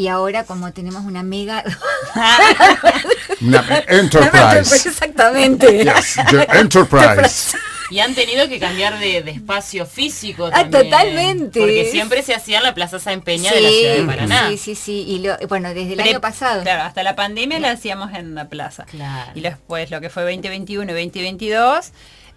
Y 0.00 0.08
ahora 0.08 0.44
como 0.44 0.72
tenemos 0.72 1.04
una 1.04 1.22
mega... 1.22 1.62
Una 3.40 3.64
Enterprise. 3.88 4.88
Exactamente. 4.88 5.84
Yes, 5.84 6.16
the 6.30 6.46
Enterprise. 6.58 7.56
Y 7.90 7.98
han 8.00 8.14
tenido 8.14 8.48
que 8.48 8.60
cambiar 8.60 8.98
de, 9.00 9.22
de 9.22 9.30
espacio 9.32 9.84
físico 9.84 10.46
Ah, 10.46 10.60
también. 10.62 10.84
totalmente. 10.84 11.58
Porque 11.60 11.88
siempre 11.90 12.22
se 12.22 12.34
hacía 12.34 12.58
en 12.58 12.64
la 12.64 12.74
Plaza 12.74 12.98
San 13.00 13.20
Peña 13.22 13.50
de 13.52 13.60
la 13.60 13.68
ciudad 13.68 13.94
de 13.96 14.02
Paraná. 14.04 14.48
sí, 14.50 14.56
sí, 14.58 14.74
sí. 14.76 15.04
Y 15.08 15.18
lo, 15.20 15.36
bueno, 15.48 15.70
desde 15.70 15.92
el 15.92 15.96
Pre- 15.98 16.10
año 16.10 16.20
pasado. 16.20 16.62
Claro, 16.62 16.82
hasta 16.84 17.02
la 17.02 17.16
pandemia 17.16 17.58
la 17.58 17.70
hacíamos 17.72 18.12
en 18.14 18.34
la 18.34 18.48
plaza. 18.48 18.84
Claro. 18.84 19.32
Y 19.34 19.40
después 19.40 19.90
lo 19.90 20.00
que 20.00 20.08
fue 20.08 20.22
2021 20.22 20.84
y 20.84 20.94
2022, 21.06 21.90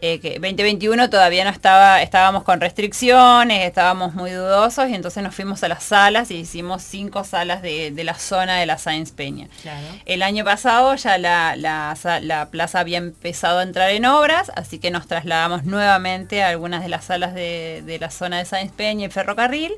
eh, 0.05 0.19
que 0.19 0.31
2021 0.39 1.09
todavía 1.09 1.45
no 1.45 1.49
estaba, 1.49 2.01
estábamos 2.01 2.43
con 2.43 2.59
restricciones, 2.59 3.65
estábamos 3.65 4.13
muy 4.13 4.31
dudosos 4.31 4.89
y 4.89 4.95
entonces 4.95 5.23
nos 5.23 5.33
fuimos 5.33 5.63
a 5.63 5.69
las 5.69 5.83
salas 5.83 6.29
y 6.29 6.35
hicimos 6.35 6.83
cinco 6.83 7.23
salas 7.23 7.61
de, 7.61 7.91
de 7.91 8.03
la 8.03 8.13
zona 8.15 8.57
de 8.59 8.65
la 8.65 8.77
Sáenz 8.77 9.11
Peña. 9.11 9.47
Claro. 9.61 9.87
El 10.05 10.21
año 10.23 10.43
pasado 10.43 10.93
ya 10.95 11.17
la, 11.17 11.55
la 11.55 11.95
sa- 11.95 12.19
la 12.19 12.49
plaza 12.49 12.81
había 12.81 12.97
empezado 12.97 13.59
a 13.59 13.63
entrar 13.63 13.89
en 13.91 14.05
obras, 14.05 14.51
así 14.55 14.77
que 14.77 14.91
nos 14.91 15.07
trasladamos 15.07 15.63
nuevamente 15.63 16.43
a 16.43 16.49
algunas 16.49 16.83
de 16.83 16.89
las 16.89 17.05
salas 17.05 17.33
de, 17.33 17.81
de 17.85 17.97
la 17.99 18.09
zona 18.11 18.39
de 18.39 18.45
Sáenz 18.45 18.73
Peña 18.73 19.05
y 19.07 19.09
Ferrocarril. 19.09 19.71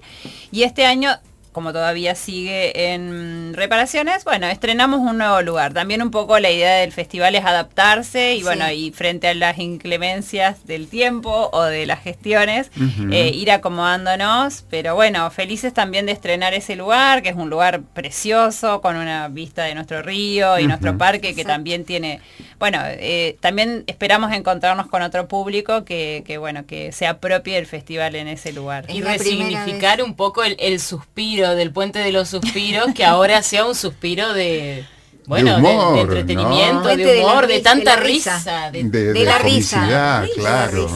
Y 0.52 0.64
este 0.64 0.86
año, 0.88 1.12
como 1.56 1.72
todavía 1.72 2.16
sigue 2.16 2.92
en 2.94 3.54
reparaciones, 3.54 4.26
bueno, 4.26 4.46
estrenamos 4.48 5.00
un 5.00 5.18
nuevo 5.18 5.42
lugar. 5.42 5.74
También 5.74 6.02
un 6.02 6.12
poco 6.12 6.38
la 6.38 6.52
idea 6.52 6.76
del 6.82 6.92
festival 6.92 7.34
es 7.34 7.46
adaptarse 7.46 8.34
y 8.36 8.40
Sí. 8.40 8.44
bueno, 8.44 8.70
y 8.70 8.92
frente 8.92 9.30
a 9.30 9.34
las 9.34 9.58
inclemencias 9.58 10.68
del 10.68 10.90
tiempo 10.90 11.50
o 11.54 11.64
de 11.64 11.86
las 11.86 12.02
gestiones, 12.04 12.70
eh, 13.10 13.32
ir 13.34 13.52
acomodándonos. 13.52 14.66
Pero 14.70 14.96
bueno, 14.96 15.32
felices 15.32 15.74
también 15.74 16.06
de 16.08 16.12
estrenar 16.12 16.54
ese 16.54 16.76
lugar, 16.76 17.22
que 17.24 17.30
es 17.30 17.36
un 17.38 17.50
lugar 17.50 17.84
precioso, 17.94 18.82
con 18.82 18.98
una 18.98 19.30
vista 19.30 19.64
de 19.64 19.76
nuestro 19.76 20.02
río 20.02 20.60
y 20.60 20.68
nuestro 20.68 20.98
parque, 20.98 21.34
que 21.34 21.42
Exacto. 21.42 21.54
también 21.54 21.86
tiene, 21.86 22.20
bueno, 22.60 22.80
eh, 22.84 23.38
también 23.40 23.86
esperamos 23.88 24.34
encontrarnos 24.34 24.88
con 24.88 25.02
otro 25.04 25.30
público 25.30 25.86
que, 25.86 26.22
que, 26.28 26.38
bueno, 26.38 26.66
que 26.66 26.92
se 26.92 27.08
apropie 27.08 27.56
del 27.56 27.66
festival 27.66 28.16
en 28.16 28.28
ese 28.28 28.52
lugar. 28.52 28.84
Es 28.90 28.96
Y 28.96 29.02
resignificar 29.02 30.04
un 30.04 30.16
poco 30.16 30.44
el, 30.44 30.58
el 30.60 30.82
suspiro 30.82 31.45
del 31.54 31.72
puente 31.72 32.00
de 32.00 32.12
los 32.12 32.30
suspiros, 32.30 32.88
que 32.96 33.06
ahora 33.06 33.44
sea 33.44 33.66
un 33.66 33.76
suspiro 33.76 34.34
de... 34.34 34.86
Bueno, 35.28 35.60
de, 35.94 36.02
entretenimiento, 36.02 36.84
¿no? 36.84 36.88
De 36.96 36.98
de 36.98 37.20
la 37.20 37.26
humor, 37.26 37.48
de, 37.48 37.60
tanta 37.60 37.96
risa. 37.96 38.38
risa. 38.38 38.72
de- 38.72 38.84
de, 38.84 38.90
de 38.90 39.14
de 39.14 39.26
la 39.26 39.38
risa. 39.40 40.26
claro. 40.36 40.88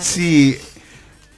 Sí, 0.00 0.58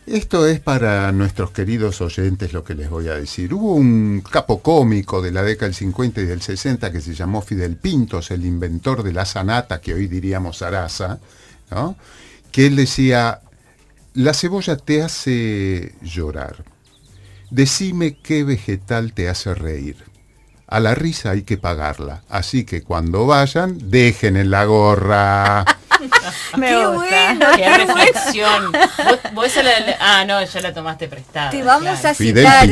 esto 0.07 0.47
es 0.47 0.61
para 0.61 1.11
nuestros 1.13 1.51
queridos 1.51 2.01
oyentes 2.01 2.53
lo 2.53 2.65
que 2.65 2.75
les 2.75 2.89
voy 2.89 3.09
a 3.09 3.15
decir. 3.15 3.53
Hubo 3.53 3.75
un 3.75 4.23
capo 4.23 4.63
cómico 4.63 5.21
de 5.21 5.33
la 5.33 5.43
década 5.43 5.67
del 5.67 5.75
50 5.75 6.21
y 6.21 6.25
del 6.27 6.41
60 6.41 6.91
que 6.93 7.01
se 7.01 7.13
llamó 7.15 7.43
Fidel 7.43 7.77
Pintos, 7.77 8.31
el 8.31 8.47
inventor 8.47 9.03
de 9.03 9.13
la 9.13 9.25
sanata, 9.27 9.81
que 9.81 9.95
hoy 9.95 10.07
diríamos 10.07 10.59
zaraza, 10.59 11.19
¿no? 11.71 11.97
que 12.53 12.67
él 12.67 12.77
decía, 12.77 13.41
la 14.15 14.33
cebolla 14.33 14.77
te 14.77 15.03
hace 15.03 15.95
llorar. 16.03 16.65
Decime 17.51 18.17
qué 18.23 18.45
vegetal 18.45 19.13
te 19.13 19.29
hace 19.29 19.55
reír. 19.55 19.97
A 20.67 20.81
la 20.81 20.95
risa 20.95 21.31
hay 21.31 21.43
que 21.43 21.57
pagarla, 21.57 22.23
así 22.29 22.65
que 22.65 22.83
cuando 22.83 23.27
vayan, 23.27 23.91
dejen 23.91 24.37
en 24.37 24.51
la 24.51 24.65
gorra. 24.67 25.65
Me 26.57 26.69
Qué 26.69 26.87
gusta. 26.87 26.91
bueno. 26.93 27.47
Qué 27.57 27.77
reflexión. 27.79 28.73
Vos, 29.35 29.57
la- 29.57 29.97
ah, 29.99 30.25
no, 30.27 30.45
ya 30.45 30.61
la 30.61 30.75
tomaste 30.75 31.09
prestada. 31.09 31.51
Te 31.51 31.63
vamos 31.63 31.99
claro. 31.99 32.09
a 32.09 32.15
citar. 32.15 32.69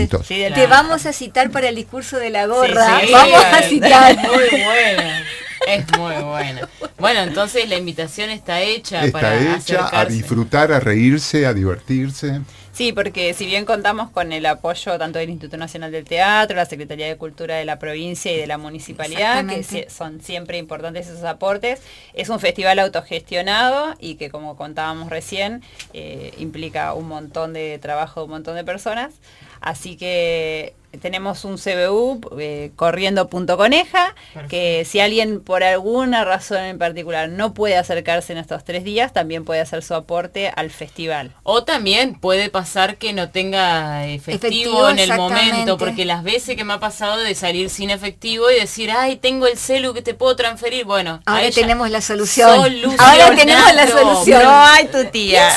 Te 0.54 0.66
vamos 0.66 1.06
a 1.06 1.12
citar 1.12 1.50
para 1.50 1.68
el 1.70 1.74
discurso 1.76 2.18
de 2.18 2.30
la 2.30 2.46
gorra. 2.46 3.00
Sí, 3.00 3.06
sí, 3.06 3.12
vamos 3.12 3.44
a 3.44 3.58
es 3.60 3.68
citar. 3.68 4.16
Muy 4.16 4.62
buena. 4.62 5.22
Es 5.66 5.98
muy 5.98 6.14
buena. 6.22 6.68
Bueno, 6.98 7.20
entonces 7.22 7.68
la 7.68 7.76
invitación 7.76 8.30
está 8.30 8.60
hecha 8.60 9.04
Está 9.04 9.20
para 9.20 9.56
hecha 9.56 9.88
a 9.92 10.04
disfrutar, 10.04 10.70
a 10.70 10.80
reírse, 10.80 11.46
a 11.46 11.52
divertirse. 11.54 12.40
Sí, 12.76 12.92
porque 12.92 13.32
si 13.32 13.46
bien 13.46 13.64
contamos 13.64 14.10
con 14.10 14.34
el 14.34 14.44
apoyo 14.44 14.98
tanto 14.98 15.18
del 15.18 15.30
Instituto 15.30 15.56
Nacional 15.56 15.90
del 15.92 16.04
Teatro, 16.04 16.54
la 16.54 16.66
Secretaría 16.66 17.06
de 17.06 17.16
Cultura 17.16 17.56
de 17.56 17.64
la 17.64 17.78
provincia 17.78 18.30
y 18.30 18.36
de 18.36 18.46
la 18.46 18.58
municipalidad, 18.58 19.46
que 19.46 19.88
son 19.88 20.20
siempre 20.20 20.58
importantes 20.58 21.08
esos 21.08 21.24
aportes, 21.24 21.80
es 22.12 22.28
un 22.28 22.38
festival 22.38 22.78
autogestionado 22.80 23.94
y 23.98 24.16
que 24.16 24.28
como 24.28 24.58
contábamos 24.58 25.08
recién, 25.08 25.62
eh, 25.94 26.34
implica 26.36 26.92
un 26.92 27.08
montón 27.08 27.54
de 27.54 27.78
trabajo 27.78 28.20
de 28.20 28.24
un 28.24 28.32
montón 28.32 28.56
de 28.56 28.64
personas. 28.64 29.14
Así 29.62 29.96
que 29.96 30.74
tenemos 31.00 31.44
un 31.44 31.56
CBU 31.58 32.20
eh, 32.38 32.70
corriendo.coneja, 32.76 34.14
que 34.48 34.84
si 34.84 35.00
alguien 35.00 35.40
por 35.40 35.62
alguna 35.64 36.24
razón 36.24 36.58
en 36.64 36.78
particular 36.78 37.28
no 37.28 37.54
puede 37.54 37.76
acercarse 37.76 38.32
en 38.32 38.38
estos 38.38 38.64
tres 38.64 38.84
días, 38.84 39.12
también 39.12 39.44
puede 39.44 39.60
hacer 39.60 39.82
su 39.82 39.94
aporte 39.94 40.48
al 40.54 40.70
festival. 40.70 41.32
O 41.42 41.64
también 41.64 42.14
puede 42.14 42.50
pasar 42.50 42.96
que 42.96 43.12
no 43.12 43.30
tenga 43.30 44.06
efectivo, 44.06 44.36
Efectivo, 44.36 44.88
en 44.90 44.98
el 44.98 45.14
momento, 45.16 45.78
porque 45.78 46.04
las 46.04 46.22
veces 46.22 46.56
que 46.56 46.64
me 46.64 46.74
ha 46.74 46.80
pasado 46.80 47.18
de 47.18 47.34
salir 47.34 47.70
sin 47.70 47.90
efectivo 47.90 48.50
y 48.50 48.54
decir, 48.60 48.90
ay, 48.90 49.16
tengo 49.16 49.46
el 49.46 49.56
celu 49.58 49.92
que 49.94 50.02
te 50.02 50.14
puedo 50.14 50.36
transferir, 50.36 50.84
bueno, 50.84 51.20
Ahora 51.26 51.42
ella- 51.46 51.54
tenemos 51.60 51.90
la 51.90 52.00
solución. 52.00 52.50
Ahora 52.98 53.34
tenemos 53.34 53.74
la 53.74 53.86
solución. 53.86 54.42
No 54.42 54.50
hay 54.50 54.86
tu 54.86 55.04
tía. 55.06 55.48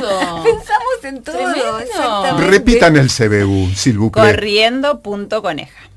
todo. 0.00 0.42
Pensamos 0.42 1.04
en 1.04 1.22
todo. 1.22 2.38
Repitan 2.38 2.96
el 2.96 3.08
CBU, 3.08 3.70
s'il 3.74 3.98
vous 3.98 4.10
plaît. 4.10 4.32
Corriendo.coneja. 4.50 5.88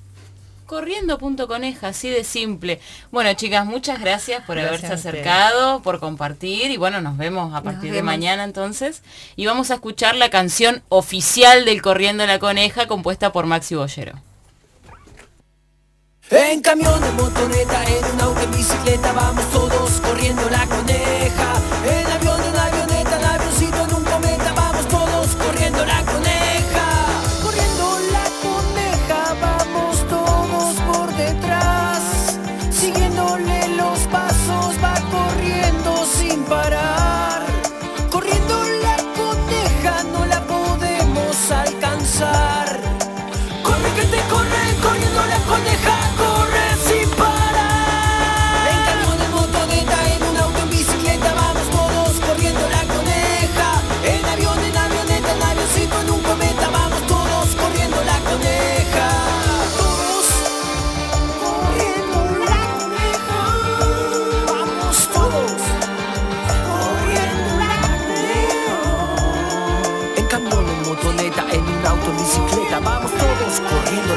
Corriendo.coneja, 0.68 1.88
así 1.88 2.10
de 2.10 2.24
simple. 2.24 2.80
Bueno, 3.12 3.34
chicas, 3.34 3.66
muchas 3.66 4.00
gracias 4.00 4.44
por 4.44 4.58
Gracias 4.58 4.84
haberse 4.84 5.10
acercado, 5.10 5.82
por 5.82 6.00
compartir 6.00 6.70
y 6.70 6.78
bueno, 6.78 7.02
nos 7.02 7.18
vemos 7.18 7.56
a 7.56 7.64
partir 7.64 7.92
de 7.92 8.04
mañana 8.04 8.44
entonces. 8.44 9.02
Y 9.36 9.48
vamos 9.48 9.72
a 9.72 9.76
escuchar 9.76 10.16
la 10.16 10.30
canción 10.30 10.84
oficial 10.90 11.66
del 11.66 11.82
Corriendo 11.82 12.28
la 12.28 12.38
Coneja 12.38 12.88
compuesta 12.88 13.32
por 13.32 13.48
Maxi 13.48 13.74
Bollero. 13.74 14.22
En 16.30 16.62
camión, 16.62 17.04
en 17.04 17.16
motoneta, 17.16 17.84
en 17.86 18.06
un 18.14 18.22
auto, 18.22 18.42
en 18.42 18.52
bicicleta, 18.52 19.14
vamos 19.14 19.50
todos 19.52 20.00
corriendo 20.00 20.48
la 20.50 20.66
coneja. 20.68 21.54
En 21.88 22.03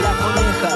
la 0.01 0.12
coneja. 0.25 0.70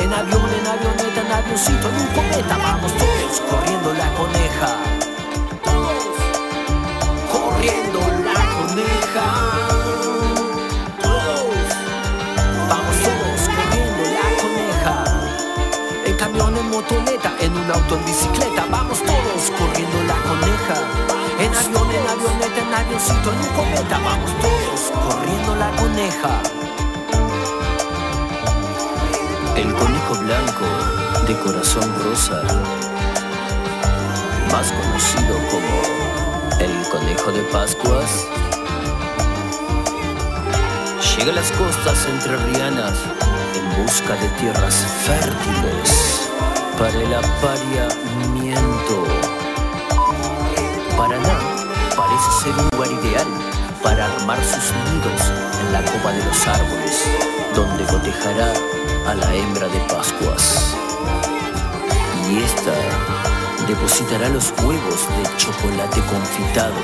En 0.00 0.12
avión, 0.12 0.50
en 0.58 0.66
avioneta, 0.66 1.20
en 1.20 1.32
avioncito, 1.32 1.88
en 1.88 1.96
un 2.00 2.06
cometa, 2.08 2.56
vamos 2.56 2.92
todos 2.94 3.40
corriendo 3.50 3.92
la 3.94 4.08
coneja. 4.14 4.68
Corriendo 7.32 8.00
la 8.24 8.40
coneja. 8.56 9.26
Vamos 12.68 12.96
todos 13.06 13.40
corriendo 13.56 14.02
la 14.18 14.26
coneja. 14.42 14.94
En 16.06 16.16
camión, 16.16 16.56
en 16.56 16.70
motoneta, 16.70 17.32
en 17.40 17.52
un 17.56 17.70
auto, 17.70 17.96
en 17.96 18.04
bicicleta, 18.06 18.66
vamos 18.70 18.98
todos 19.02 19.50
corriendo 19.58 19.98
la 20.04 20.18
coneja. 20.28 20.76
En 21.38 21.54
avión, 21.54 21.90
en 21.90 22.06
avioneta, 22.08 22.60
en 22.66 22.74
avioncito, 22.74 23.32
en 23.32 23.38
un 23.40 23.48
cometa, 23.54 23.98
vamos 23.98 24.30
todos 24.40 24.80
corriendo 25.04 25.54
la 25.56 25.70
coneja. 25.72 26.67
El 29.58 29.74
conejo 29.74 30.14
blanco 30.20 30.66
de 31.26 31.36
corazón 31.40 31.92
rosa, 32.04 32.40
más 34.52 34.70
conocido 34.70 35.36
como 35.50 36.60
el 36.60 36.88
conejo 36.90 37.32
de 37.32 37.42
Pascuas, 37.42 38.24
llega 41.16 41.32
a 41.32 41.34
las 41.34 41.50
costas 41.50 42.06
entrerrianas 42.06 42.94
en 43.56 43.82
busca 43.82 44.14
de 44.14 44.28
tierras 44.38 44.76
fértiles 45.04 46.30
para 46.78 46.94
el 46.94 47.12
apareamiento. 47.14 49.06
Paraná 50.96 51.36
parece 51.96 52.30
ser 52.44 52.52
un 52.52 52.68
lugar 52.74 52.92
ideal 52.92 53.26
para 53.82 54.04
armar 54.06 54.38
sus 54.38 54.72
nidos 54.84 55.32
en 55.60 55.72
la 55.72 55.82
copa 55.82 56.12
de 56.12 56.24
los 56.24 56.46
árboles, 56.46 57.02
donde 57.56 57.84
cotejará 57.86 58.52
a 59.08 59.14
la 59.14 59.34
hembra 59.34 59.66
de 59.68 59.80
Pascuas. 59.88 60.76
Y 62.30 62.42
esta 62.42 62.74
depositará 63.66 64.28
los 64.28 64.52
huevos 64.62 65.00
de 65.16 65.36
chocolate 65.38 66.00
confitado, 66.12 66.76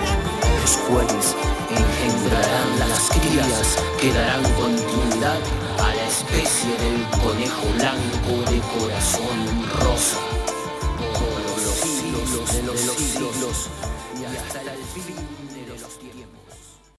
los 0.63 0.77
cuales 0.89 1.37
engendrarán 1.69 2.79
las 2.79 3.11
crías 3.11 3.77
que 4.01 4.11
darán 4.15 4.43
continuidad 4.55 5.39
a 5.79 5.95
la 5.95 6.07
especie 6.07 6.73
del 6.79 7.05
conejo 7.23 7.67
blanco 7.77 8.51
de 8.51 8.59
corazón 8.73 9.39
rosa. 9.81 10.17
Por 11.21 11.63
los 11.63 11.77
siglos 11.77 12.53
de 12.55 12.63
los 12.63 12.81
siglos 12.81 13.69
y 14.19 14.25
hasta 14.25 14.73
el 14.73 14.83
fin. 14.95 15.34